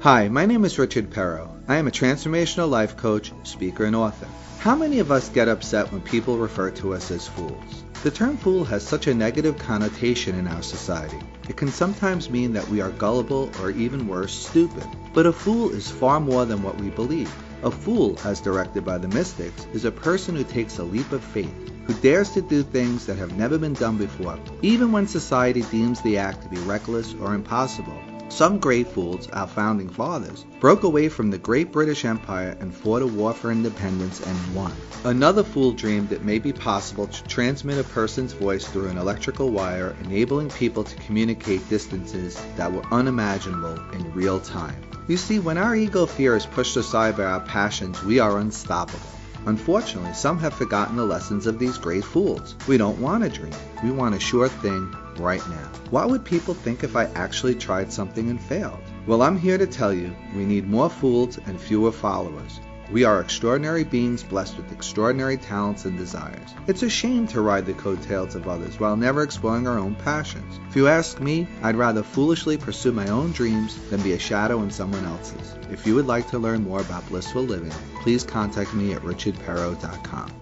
Hi, 0.02 0.28
my 0.28 0.46
name 0.46 0.66
is 0.66 0.78
Richard 0.78 1.12
Perro. 1.12 1.56
I 1.70 1.78
am 1.78 1.88
a 1.88 1.92
transformational 1.92 2.70
life 2.70 2.98
coach, 2.98 3.32
speaker, 3.44 3.86
and 3.86 3.96
author. 3.96 4.28
How 4.60 4.76
many 4.76 5.00
of 5.00 5.12
us 5.12 5.30
get 5.30 5.48
upset 5.48 5.94
when 5.94 6.02
people 6.02 6.38
refer 6.38 6.72
to 6.72 6.94
us 6.94 7.10
as 7.10 7.30
fools? 7.30 7.86
The 8.04 8.12
term 8.12 8.36
fool 8.36 8.66
has 8.66 8.86
such 8.86 9.08
a 9.08 9.14
negative 9.14 9.58
connotation 9.58 10.38
in 10.38 10.50
our 10.50 10.64
society. 10.64 11.22
It 11.48 11.56
can 11.56 11.70
sometimes 11.70 12.30
mean 12.30 12.52
that 12.52 12.68
we 12.68 12.82
are 12.82 12.92
gullible 12.92 13.50
or 13.62 13.72
even 13.72 14.10
worse, 14.10 14.34
stupid. 14.34 14.86
But 15.14 15.26
a 15.26 15.32
fool 15.32 15.70
is 15.70 15.90
far 15.90 16.20
more 16.20 16.44
than 16.44 16.64
what 16.64 16.82
we 16.82 16.90
believe. 16.90 17.34
A 17.64 17.70
fool, 17.70 18.18
as 18.26 18.42
directed 18.42 18.84
by 18.84 18.98
the 18.98 19.08
mystics, 19.08 19.68
is 19.74 19.86
a 19.86 19.92
person 19.92 20.36
who 20.36 20.44
takes 20.44 20.80
a 20.80 20.84
leap 20.84 21.12
of 21.12 21.24
faith, 21.24 21.54
who 21.86 21.94
dares 21.94 22.32
to 22.32 22.42
do 22.42 22.64
things 22.64 23.06
that 23.06 23.18
have 23.18 23.38
never 23.38 23.60
been 23.60 23.74
done 23.74 23.98
before, 23.98 24.40
even 24.64 24.92
when 24.92 25.08
society 25.08 25.62
deems 25.70 26.02
the 26.02 26.18
act 26.18 26.42
to 26.42 26.50
be 26.50 26.58
reckless 26.58 27.14
or 27.14 27.36
impossible. 27.36 28.02
Some 28.32 28.60
great 28.60 28.88
fools, 28.88 29.30
our 29.34 29.46
founding 29.46 29.90
fathers, 29.90 30.46
broke 30.62 30.84
away 30.84 31.10
from 31.10 31.30
the 31.30 31.38
great 31.38 31.70
British 31.74 32.06
Empire 32.06 32.56
and 32.62 32.74
fought 32.74 33.02
a 33.02 33.06
war 33.06 33.34
for 33.34 33.52
independence 33.52 34.22
and 34.22 34.56
won. 34.56 34.72
Another 35.04 35.44
fool 35.44 35.74
dreamed 35.74 36.14
it 36.14 36.24
may 36.24 36.40
be 36.40 36.54
possible 36.54 37.08
to 37.08 37.24
transmit 37.26 37.78
a 37.78 37.84
person's 37.84 38.32
voice 38.32 38.66
through 38.66 38.88
an 38.88 38.98
electrical 38.98 39.50
wire, 39.50 39.98
enabling 40.06 40.50
people 40.50 40.86
to 40.86 40.96
communicate 40.96 41.68
distances 41.68 42.42
that 42.56 42.72
were 42.72 42.86
unimaginable 42.90 43.78
in 43.92 44.14
real 44.14 44.40
time. 44.40 44.82
You 45.10 45.18
see, 45.18 45.40
when 45.40 45.58
our 45.58 45.76
ego 45.76 46.06
fear 46.06 46.38
is 46.38 46.46
pushed 46.46 46.78
aside 46.78 47.18
by 47.18 47.26
our 47.26 47.42
passions, 47.42 48.02
we 48.02 48.20
are 48.20 48.38
unstoppable. 48.40 49.06
Unfortunately, 49.48 50.14
some 50.14 50.38
have 50.38 50.54
forgotten 50.54 50.98
the 50.98 51.06
lessons 51.06 51.48
of 51.48 51.58
these 51.58 51.78
great 51.78 52.06
fools. 52.06 52.56
We 52.68 52.78
don't 52.78 53.02
want 53.02 53.24
a 53.24 53.30
dream. 53.30 53.54
We 53.84 53.90
want 53.92 54.14
a 54.14 54.20
sure 54.20 54.48
thing 54.48 54.96
right 55.18 55.42
now. 55.50 55.70
What 55.90 56.10
would 56.10 56.24
people 56.24 56.54
think 56.54 56.84
if 56.84 56.96
I 56.96 57.06
actually 57.16 57.56
tried 57.56 57.92
something 57.92 58.30
and 58.30 58.40
failed? 58.40 58.80
Well, 59.08 59.24
I'm 59.24 59.38
here 59.38 59.58
to 59.58 59.66
tell 59.66 59.94
you 59.94 60.16
we 60.36 60.46
need 60.46 60.70
more 60.70 60.90
fools 60.90 61.40
and 61.48 61.60
fewer 61.60 61.92
followers. 61.92 62.60
We 62.92 63.06
are 63.06 63.22
extraordinary 63.22 63.86
beings 63.86 64.22
blessed 64.22 64.58
with 64.58 64.74
extraordinary 64.74 65.38
talents 65.38 65.86
and 65.86 65.98
desires. 65.98 66.54
It's 66.68 66.84
a 66.84 66.90
shame 66.90 67.26
to 67.28 67.40
ride 67.40 67.66
the 67.66 67.74
coattails 67.74 68.36
of 68.36 68.50
others 68.50 68.82
while 68.82 68.98
never 68.98 69.24
exploring 69.24 69.66
our 69.66 69.80
own 69.80 69.96
passions. 69.96 70.60
If 70.68 70.76
you 70.76 70.90
ask 70.90 71.22
me, 71.22 71.48
I'd 71.64 71.78
rather 71.78 72.04
foolishly 72.04 72.58
pursue 72.58 72.92
my 72.92 73.08
own 73.08 73.32
dreams 73.32 73.80
than 73.90 74.02
be 74.02 74.12
a 74.12 74.20
shadow 74.20 74.62
in 74.62 74.72
someone 74.72 75.06
else's. 75.06 75.56
If 75.72 75.88
you 75.88 75.96
would 75.96 76.08
like 76.08 76.30
to 76.32 76.40
learn 76.40 76.64
more 76.64 76.82
about 76.82 77.08
blissful 77.08 77.44
living, 77.44 77.72
please 78.02 78.26
contact 78.26 78.74
me 78.74 78.92
at 78.92 79.02
richardperro.com. 79.04 80.41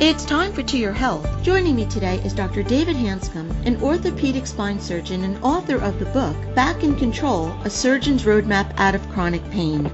It's 0.00 0.24
time 0.24 0.52
for 0.52 0.62
To 0.64 0.76
Your 0.76 0.92
Health. 0.92 1.24
Joining 1.44 1.76
me 1.76 1.86
today 1.86 2.16
is 2.24 2.32
Dr. 2.32 2.64
David 2.64 2.96
Hanscom, 2.96 3.48
an 3.64 3.80
orthopedic 3.80 4.44
spine 4.44 4.80
surgeon 4.80 5.22
and 5.22 5.42
author 5.42 5.76
of 5.76 6.00
the 6.00 6.04
book 6.06 6.36
Back 6.56 6.82
in 6.82 6.96
Control 6.96 7.52
A 7.62 7.70
Surgeon's 7.70 8.24
Roadmap 8.24 8.74
Out 8.76 8.96
of 8.96 9.08
Chronic 9.10 9.48
Pain. 9.50 9.88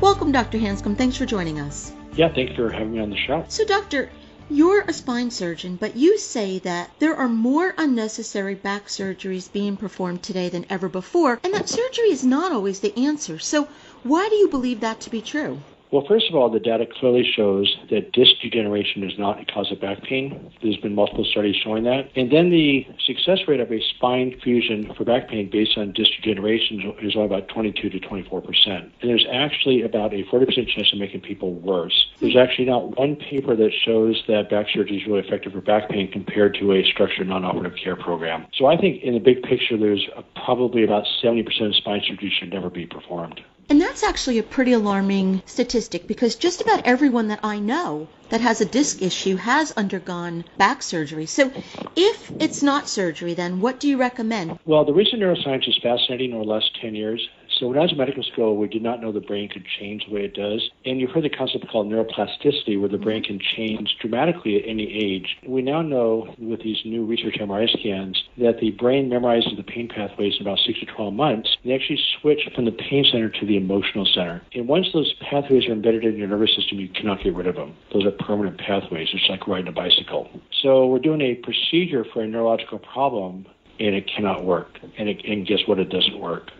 Welcome, 0.00 0.30
Dr. 0.30 0.56
Hanscom. 0.56 0.96
Thanks 0.96 1.16
for 1.16 1.26
joining 1.26 1.58
us. 1.58 1.92
Yeah, 2.14 2.32
thanks 2.32 2.54
for 2.54 2.70
having 2.70 2.92
me 2.92 3.00
on 3.00 3.10
the 3.10 3.16
show. 3.16 3.44
So, 3.48 3.64
Doctor, 3.64 4.08
you're 4.48 4.82
a 4.82 4.92
spine 4.92 5.32
surgeon, 5.32 5.74
but 5.76 5.96
you 5.96 6.16
say 6.16 6.60
that 6.60 6.90
there 7.00 7.16
are 7.16 7.28
more 7.28 7.74
unnecessary 7.76 8.54
back 8.54 8.86
surgeries 8.86 9.52
being 9.52 9.76
performed 9.76 10.22
today 10.22 10.48
than 10.48 10.64
ever 10.70 10.88
before, 10.88 11.40
and 11.42 11.52
that 11.54 11.68
surgery 11.68 12.10
is 12.10 12.24
not 12.24 12.52
always 12.52 12.78
the 12.80 12.96
answer. 12.96 13.40
So, 13.40 13.66
why 14.04 14.28
do 14.28 14.36
you 14.36 14.48
believe 14.48 14.80
that 14.80 15.00
to 15.00 15.10
be 15.10 15.20
true? 15.20 15.58
Well, 15.92 16.04
first 16.06 16.28
of 16.28 16.36
all, 16.36 16.48
the 16.48 16.60
data 16.60 16.86
clearly 16.86 17.24
shows 17.24 17.76
that 17.90 18.12
disc 18.12 18.30
degeneration 18.40 19.02
is 19.02 19.18
not 19.18 19.40
a 19.40 19.44
cause 19.44 19.72
of 19.72 19.80
back 19.80 20.04
pain. 20.04 20.52
There's 20.62 20.76
been 20.76 20.94
multiple 20.94 21.24
studies 21.24 21.56
showing 21.56 21.82
that. 21.84 22.10
And 22.14 22.30
then 22.30 22.50
the 22.50 22.86
success 23.04 23.40
rate 23.48 23.58
of 23.58 23.72
a 23.72 23.80
spine 23.96 24.38
fusion 24.40 24.92
for 24.96 25.04
back 25.04 25.28
pain 25.28 25.50
based 25.50 25.76
on 25.76 25.92
disc 25.92 26.12
degeneration 26.22 26.94
is 27.02 27.16
only 27.16 27.26
about 27.26 27.48
22 27.48 27.90
to 27.90 27.98
24 27.98 28.40
percent. 28.40 28.92
And 29.00 29.10
there's 29.10 29.26
actually 29.32 29.82
about 29.82 30.14
a 30.14 30.22
40 30.30 30.46
percent 30.46 30.68
chance 30.68 30.92
of 30.92 30.98
making 31.00 31.22
people 31.22 31.54
worse. 31.54 32.06
There's 32.20 32.36
actually 32.36 32.66
not 32.66 32.96
one 32.96 33.16
paper 33.16 33.56
that 33.56 33.72
shows 33.84 34.22
that 34.28 34.48
back 34.48 34.66
surgery 34.72 34.98
is 34.98 35.06
really 35.08 35.26
effective 35.26 35.52
for 35.52 35.60
back 35.60 35.88
pain 35.88 36.08
compared 36.12 36.54
to 36.60 36.72
a 36.72 36.84
structured 36.84 37.26
non-operative 37.26 37.76
care 37.82 37.96
program. 37.96 38.46
So 38.54 38.66
I 38.66 38.76
think 38.76 39.02
in 39.02 39.14
the 39.14 39.20
big 39.20 39.42
picture, 39.42 39.76
there's 39.76 40.06
probably 40.36 40.84
about 40.84 41.04
70 41.20 41.42
percent 41.42 41.66
of 41.70 41.74
spine 41.74 42.02
surgery 42.06 42.32
should 42.38 42.52
never 42.52 42.70
be 42.70 42.86
performed. 42.86 43.40
And 43.70 43.80
that's 43.80 44.02
actually 44.02 44.38
a 44.38 44.42
pretty 44.42 44.72
alarming 44.72 45.42
statistic 45.46 46.08
because 46.08 46.34
just 46.34 46.60
about 46.60 46.84
everyone 46.84 47.28
that 47.28 47.38
I 47.44 47.60
know 47.60 48.08
that 48.30 48.40
has 48.40 48.60
a 48.60 48.64
disc 48.64 49.00
issue 49.00 49.36
has 49.36 49.70
undergone 49.76 50.44
back 50.58 50.82
surgery. 50.82 51.26
So 51.26 51.52
if 51.94 52.32
it's 52.40 52.64
not 52.64 52.88
surgery, 52.88 53.32
then 53.32 53.60
what 53.60 53.78
do 53.78 53.86
you 53.86 53.96
recommend? 53.96 54.58
Well, 54.66 54.84
the 54.84 54.92
recent 54.92 55.22
neuroscience 55.22 55.68
is 55.68 55.78
fascinating 55.80 56.34
over 56.34 56.42
the 56.42 56.50
last 56.50 56.76
10 56.82 56.96
years. 56.96 57.24
So 57.60 57.68
when 57.68 57.76
I 57.76 57.82
was 57.82 57.92
in 57.92 57.98
medical 57.98 58.22
school, 58.22 58.56
we 58.56 58.68
did 58.68 58.82
not 58.82 59.02
know 59.02 59.12
the 59.12 59.20
brain 59.20 59.50
could 59.50 59.66
change 59.78 60.06
the 60.06 60.14
way 60.14 60.24
it 60.24 60.32
does. 60.32 60.70
And 60.86 60.98
you've 60.98 61.10
heard 61.10 61.24
the 61.24 61.28
concept 61.28 61.68
called 61.68 61.92
neuroplasticity, 61.92 62.80
where 62.80 62.88
the 62.88 62.96
brain 62.96 63.22
can 63.22 63.38
change 63.38 63.98
dramatically 64.00 64.56
at 64.56 64.66
any 64.66 64.90
age. 64.90 65.36
We 65.46 65.60
now 65.60 65.82
know 65.82 66.34
with 66.38 66.62
these 66.62 66.78
new 66.86 67.04
research 67.04 67.34
MRI 67.38 67.68
scans 67.78 68.24
that 68.38 68.60
the 68.60 68.70
brain 68.70 69.10
memorizes 69.10 69.58
the 69.58 69.62
pain 69.62 69.88
pathways 69.88 70.36
in 70.40 70.46
about 70.46 70.58
6 70.66 70.80
to 70.80 70.86
12 70.86 71.12
months. 71.12 71.54
They 71.62 71.74
actually 71.74 72.00
switch 72.18 72.48
from 72.54 72.64
the 72.64 72.72
pain 72.72 73.04
center 73.04 73.28
to 73.28 73.44
the 73.44 73.58
emotional 73.58 74.06
center. 74.06 74.40
And 74.54 74.66
once 74.66 74.86
those 74.94 75.12
pathways 75.20 75.68
are 75.68 75.72
embedded 75.72 76.04
in 76.04 76.16
your 76.16 76.28
nervous 76.28 76.56
system, 76.56 76.80
you 76.80 76.88
cannot 76.88 77.22
get 77.22 77.34
rid 77.34 77.46
of 77.46 77.56
them. 77.56 77.76
Those 77.92 78.06
are 78.06 78.10
permanent 78.10 78.56
pathways. 78.56 79.08
It's 79.12 79.28
like 79.28 79.46
riding 79.46 79.68
a 79.68 79.72
bicycle. 79.72 80.30
So 80.62 80.86
we're 80.86 80.98
doing 80.98 81.20
a 81.20 81.34
procedure 81.34 82.06
for 82.10 82.22
a 82.22 82.26
neurological 82.26 82.78
problem 82.78 83.44
and 83.78 83.94
it 83.94 84.08
cannot 84.14 84.44
work. 84.44 84.78
And, 84.96 85.10
it, 85.10 85.24
and 85.26 85.46
guess 85.46 85.60
what? 85.66 85.78
It 85.78 85.90
doesn't 85.90 86.18
work. 86.18 86.50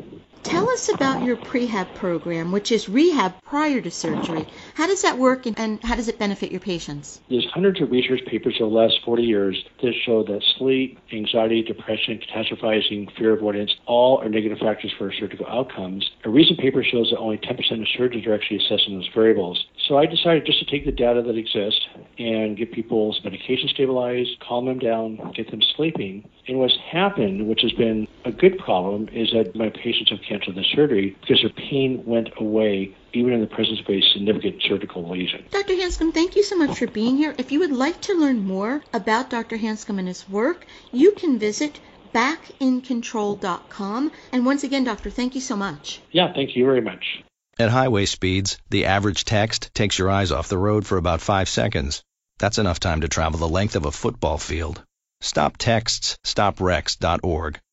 Tell 0.42 0.70
us 0.70 0.88
about 0.88 1.22
your 1.22 1.36
prehab 1.36 1.94
program, 1.94 2.50
which 2.50 2.72
is 2.72 2.88
rehab 2.88 3.34
prior 3.42 3.80
to 3.82 3.90
surgery. 3.90 4.46
How 4.74 4.86
does 4.86 5.02
that 5.02 5.18
work 5.18 5.44
and 5.46 5.82
how 5.82 5.96
does 5.96 6.08
it 6.08 6.18
benefit 6.18 6.50
your 6.50 6.60
patients? 6.60 7.20
There's 7.28 7.46
hundreds 7.52 7.80
of 7.82 7.90
research 7.90 8.20
papers 8.26 8.56
over 8.60 8.70
the 8.70 8.76
last 8.76 9.00
40 9.04 9.22
years 9.22 9.62
that 9.82 9.92
show 10.06 10.24
that 10.24 10.42
sleep, 10.56 10.98
anxiety, 11.12 11.62
depression, 11.62 12.20
catastrophizing, 12.20 13.14
fear 13.16 13.34
avoidance, 13.34 13.74
all 13.86 14.18
are 14.18 14.28
negative 14.30 14.58
factors 14.58 14.92
for 14.96 15.12
surgical 15.12 15.46
outcomes. 15.46 16.10
A 16.24 16.30
recent 16.30 16.58
paper 16.58 16.82
shows 16.82 17.10
that 17.10 17.18
only 17.18 17.36
10% 17.36 17.58
of 17.80 17.88
surgeons 17.96 18.26
are 18.26 18.34
actually 18.34 18.64
assessing 18.64 18.96
those 18.96 19.10
variables. 19.14 19.66
So 19.88 19.98
I 19.98 20.06
decided 20.06 20.46
just 20.46 20.58
to 20.60 20.64
take 20.64 20.86
the 20.86 20.92
data 20.92 21.20
that 21.22 21.36
exists 21.36 21.86
and 22.18 22.56
get 22.56 22.72
people's 22.72 23.20
medication 23.24 23.68
stabilized, 23.68 24.40
calm 24.40 24.66
them 24.66 24.78
down, 24.78 25.32
get 25.34 25.50
them 25.50 25.60
sleeping. 25.76 26.28
And 26.48 26.58
what's 26.58 26.76
happened, 26.90 27.46
which 27.46 27.60
has 27.62 27.72
been 27.72 28.08
a 28.24 28.32
good 28.32 28.58
problem, 28.58 29.08
is 29.12 29.30
that 29.32 29.54
my 29.54 29.70
patients 29.70 30.10
have 30.10 30.20
canceled 30.28 30.56
the 30.56 30.64
surgery 30.74 31.16
because 31.20 31.40
their 31.42 31.50
pain 31.50 32.02
went 32.04 32.28
away 32.38 32.96
even 33.12 33.32
in 33.32 33.40
the 33.40 33.46
presence 33.46 33.80
of 33.80 33.88
a 33.88 34.00
significant 34.12 34.62
surgical 34.62 35.08
lesion. 35.08 35.44
Dr. 35.50 35.74
Hanscom, 35.74 36.12
thank 36.14 36.36
you 36.36 36.42
so 36.42 36.56
much 36.56 36.78
for 36.78 36.86
being 36.86 37.16
here. 37.16 37.34
If 37.38 37.50
you 37.52 37.58
would 37.60 37.72
like 37.72 38.00
to 38.02 38.14
learn 38.14 38.46
more 38.46 38.82
about 38.92 39.30
Dr. 39.30 39.56
Hanscom 39.58 39.98
and 39.98 40.06
his 40.08 40.28
work, 40.28 40.64
you 40.92 41.12
can 41.12 41.38
visit 41.38 41.80
backincontrol.com. 42.14 44.12
And 44.32 44.46
once 44.46 44.64
again, 44.64 44.84
doctor, 44.84 45.10
thank 45.10 45.34
you 45.34 45.40
so 45.40 45.56
much. 45.56 46.00
Yeah, 46.10 46.32
thank 46.32 46.56
you 46.56 46.64
very 46.64 46.80
much. 46.80 47.24
At 47.58 47.70
highway 47.70 48.06
speeds, 48.06 48.58
the 48.70 48.86
average 48.86 49.24
text 49.24 49.74
takes 49.74 49.98
your 49.98 50.10
eyes 50.10 50.32
off 50.32 50.48
the 50.48 50.58
road 50.58 50.86
for 50.86 50.96
about 50.96 51.20
five 51.20 51.48
seconds. 51.48 52.02
That's 52.38 52.58
enough 52.58 52.80
time 52.80 53.02
to 53.02 53.08
travel 53.08 53.38
the 53.38 53.48
length 53.48 53.76
of 53.76 53.84
a 53.84 53.92
football 53.92 54.38
field. 54.38 54.82
Stop 55.22 55.58
texts, 55.58 56.18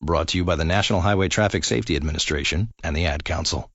brought 0.02 0.28
to 0.28 0.38
you 0.38 0.44
by 0.44 0.56
the 0.56 0.64
National 0.64 1.00
Highway 1.00 1.28
Traffic 1.28 1.64
Safety 1.64 1.96
Administration 1.96 2.68
and 2.84 2.94
the 2.94 3.06
Ad 3.06 3.24
Council. 3.24 3.70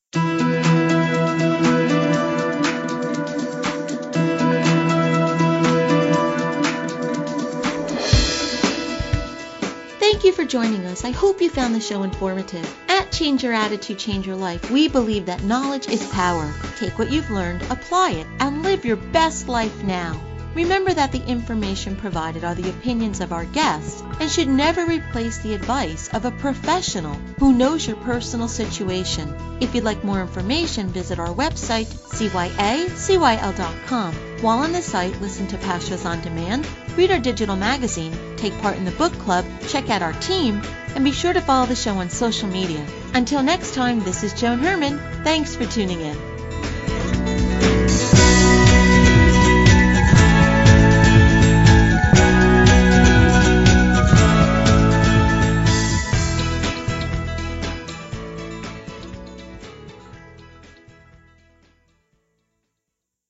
Thank 9.99 10.23
you 10.23 10.31
for 10.33 10.45
joining 10.45 10.85
us. 10.85 11.03
I 11.03 11.09
hope 11.09 11.41
you 11.41 11.49
found 11.49 11.73
the 11.73 11.81
show 11.81 12.03
informative. 12.03 12.77
At 12.87 13.11
Change 13.11 13.43
Your 13.43 13.53
Attitude, 13.53 13.97
Change 13.97 14.27
Your 14.27 14.35
Life, 14.35 14.69
we 14.69 14.87
believe 14.87 15.25
that 15.25 15.43
knowledge 15.43 15.89
is 15.89 16.05
power. 16.11 16.53
Take 16.77 16.99
what 16.99 17.11
you've 17.11 17.31
learned, 17.31 17.63
apply 17.63 18.11
it, 18.11 18.27
and 18.39 18.61
live 18.61 18.85
your 18.85 18.97
best 18.97 19.47
life 19.47 19.83
now. 19.83 20.21
Remember 20.55 20.93
that 20.93 21.11
the 21.11 21.25
information 21.25 21.95
provided 21.95 22.43
are 22.43 22.53
the 22.53 22.69
opinions 22.69 23.21
of 23.21 23.33
our 23.33 23.45
guests 23.45 24.03
and 24.19 24.29
should 24.29 24.47
never 24.47 24.85
replace 24.85 25.39
the 25.39 25.55
advice 25.55 26.09
of 26.09 26.25
a 26.25 26.31
professional 26.31 27.15
who 27.39 27.53
knows 27.53 27.87
your 27.87 27.95
personal 27.97 28.47
situation. 28.47 29.33
If 29.59 29.73
you'd 29.73 29.83
like 29.83 30.03
more 30.03 30.21
information, 30.21 30.89
visit 30.89 31.17
our 31.17 31.33
website, 31.33 31.87
cyacyl.com. 32.13 33.33
While 34.41 34.59
on 34.59 34.73
the 34.73 34.81
site, 34.81 35.19
listen 35.21 35.47
to 35.47 35.57
past 35.57 35.87
shows 35.89 36.05
on 36.05 36.21
demand, 36.21 36.67
read 36.95 37.11
our 37.11 37.19
digital 37.19 37.55
magazine, 37.55 38.13
take 38.37 38.55
part 38.61 38.77
in 38.77 38.85
the 38.85 38.91
book 38.91 39.13
club, 39.13 39.45
check 39.67 39.89
out 39.89 40.01
our 40.01 40.13
team, 40.13 40.61
and 40.95 41.03
be 41.03 41.11
sure 41.11 41.33
to 41.33 41.41
follow 41.41 41.65
the 41.65 41.75
show 41.75 41.95
on 41.95 42.09
social 42.09 42.49
media. 42.49 42.85
Until 43.13 43.41
next 43.41 43.73
time, 43.73 44.01
this 44.01 44.23
is 44.23 44.33
Joan 44.33 44.59
Herman. 44.59 44.99
Thanks 45.23 45.55
for 45.55 45.65
tuning 45.65 46.01
in. 46.01 46.32